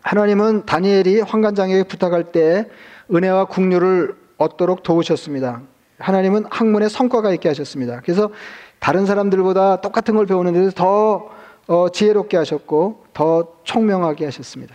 하나님은 0.00 0.64
다니엘이 0.64 1.20
환관장에게 1.20 1.82
부탁할 1.82 2.32
때 2.32 2.70
은혜와 3.12 3.44
국류를 3.44 4.16
얻도록 4.38 4.82
도우셨습니다. 4.82 5.60
하나님은 5.98 6.46
학문에 6.48 6.88
성과가 6.88 7.34
있게 7.34 7.50
하셨습니다. 7.50 8.00
그래서 8.02 8.30
다른 8.78 9.04
사람들보다 9.04 9.82
똑같은 9.82 10.16
걸 10.16 10.24
배우는데도 10.24 10.70
더 10.70 11.28
어, 11.66 11.90
지혜롭게 11.90 12.38
하셨고 12.38 13.04
더 13.12 13.46
총명하게 13.64 14.24
하셨습니다. 14.24 14.74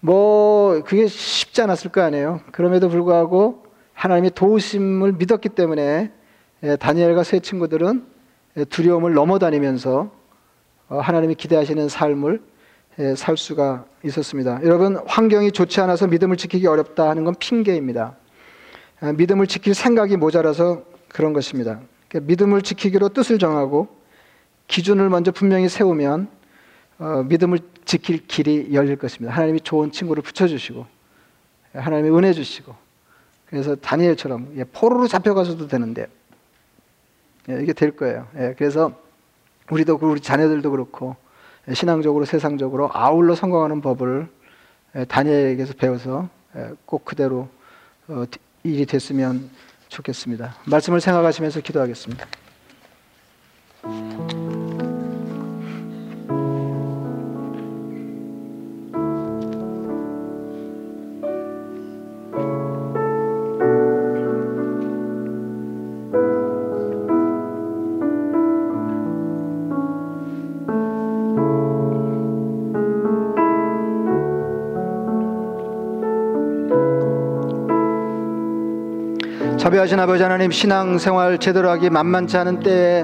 뭐 0.00 0.82
그게 0.84 1.06
쉽지 1.06 1.62
않았을 1.62 1.90
거 1.90 2.00
아니에요. 2.00 2.40
그럼에도 2.52 2.88
불구하고 2.88 3.64
하나님의 3.92 4.32
도우심을 4.34 5.12
믿었기 5.12 5.50
때문에 5.50 6.10
예, 6.62 6.76
다니엘과 6.76 7.22
세 7.22 7.40
친구들은 7.40 8.06
예, 8.56 8.64
두려움을 8.64 9.14
넘어다니면서 9.14 10.10
어, 10.88 10.98
하나님이 10.98 11.34
기대하시는 11.34 11.88
삶을 11.88 12.42
예, 12.98 13.14
살 13.14 13.36
수가 13.36 13.84
있었습니다. 14.04 14.60
여러분 14.64 14.98
환경이 15.06 15.52
좋지 15.52 15.80
않아서 15.82 16.06
믿음을 16.06 16.36
지키기 16.36 16.66
어렵다 16.66 17.08
하는 17.08 17.24
건 17.24 17.34
핑계입니다. 17.38 18.16
아, 19.00 19.12
믿음을 19.12 19.46
지킬 19.46 19.74
생각이 19.74 20.16
모자라서 20.16 20.82
그런 21.08 21.32
것입니다. 21.32 21.80
그러니까 22.08 22.28
믿음을 22.28 22.62
지키기로 22.62 23.10
뜻을 23.10 23.38
정하고 23.38 23.88
기준을 24.66 25.08
먼저 25.08 25.30
분명히 25.32 25.68
세우면 25.68 26.28
어, 27.00 27.24
믿음을 27.26 27.58
지킬 27.86 28.26
길이 28.26 28.74
열릴 28.74 28.96
것입니다. 28.96 29.34
하나님이 29.34 29.60
좋은 29.62 29.90
친구를 29.90 30.22
붙여주시고 30.22 30.86
하나님이 31.72 32.16
은혜 32.16 32.32
주시고 32.34 32.74
그래서 33.46 33.74
다니엘처럼 33.74 34.52
예, 34.56 34.64
포로로 34.64 35.08
잡혀가서도 35.08 35.66
되는데 35.66 36.06
예, 37.48 37.62
이게 37.62 37.72
될 37.72 37.96
거예요. 37.96 38.28
예, 38.36 38.54
그래서 38.56 38.92
우리도 39.70 39.98
우리 40.02 40.20
자녀들도 40.20 40.70
그렇고 40.70 41.16
예, 41.68 41.74
신앙적으로 41.74 42.26
세상적으로 42.26 42.90
아울러 42.92 43.34
성공하는 43.34 43.80
법을 43.80 44.28
예, 44.96 45.04
다니엘에게서 45.06 45.74
배워서 45.74 46.28
예, 46.54 46.70
꼭 46.84 47.06
그대로 47.06 47.48
어, 48.08 48.24
일이 48.62 48.84
됐으면 48.84 49.48
좋겠습니다. 49.88 50.54
말씀을 50.66 51.00
생각하시면서 51.00 51.60
기도하겠습니다. 51.60 52.26
자비하신 79.80 79.98
아버지 79.98 80.22
하나님 80.22 80.50
신앙생활 80.50 81.38
제대로 81.38 81.70
하기 81.70 81.88
만만치 81.88 82.36
않은 82.36 82.60
때에 82.60 83.02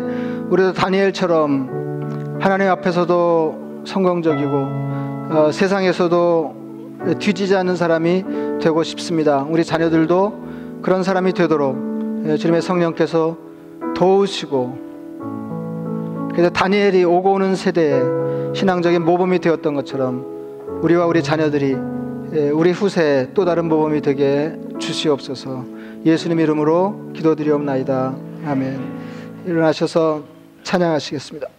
우리도 0.51 0.75
다니엘처럼 0.75 2.39
하나님 2.39 2.69
앞에서도 2.69 3.83
성공적이고 3.87 4.53
어, 5.31 5.51
세상에서도 5.53 7.17
뒤지지 7.19 7.57
않는 7.57 7.77
사람이 7.77 8.25
되고 8.61 8.83
싶습니다. 8.83 9.47
우리 9.49 9.65
자녀들도 9.65 10.81
그런 10.83 11.03
사람이 11.03 11.33
되도록 11.33 12.25
예, 12.27 12.37
주님의 12.37 12.61
성령께서 12.61 13.39
도우시고 13.95 14.79
그래서 16.33 16.51
다니엘이 16.51 17.05
오고 17.05 17.33
오는 17.33 17.57
세대에 17.57 18.03
신앙적인 18.55 19.03
모범이 19.03 19.39
되었던 19.39 19.75
것처럼 19.75 20.27
우리와 20.83 21.07
우리 21.07 21.23
자녀들이 21.23 21.77
예, 22.35 22.51
우리 22.51 22.73
후세에 22.73 23.31
또 23.33 23.47
다른 23.47 23.67
모범이 23.67 24.03
되게 24.03 24.59
주시옵소서. 24.79 25.65
예수님 26.05 26.41
이름으로 26.41 27.13
기도드리옵나이다. 27.15 28.15
아멘. 28.47 29.45
일어나셔서 29.47 30.23
찬양하시겠습니다. 30.63 31.56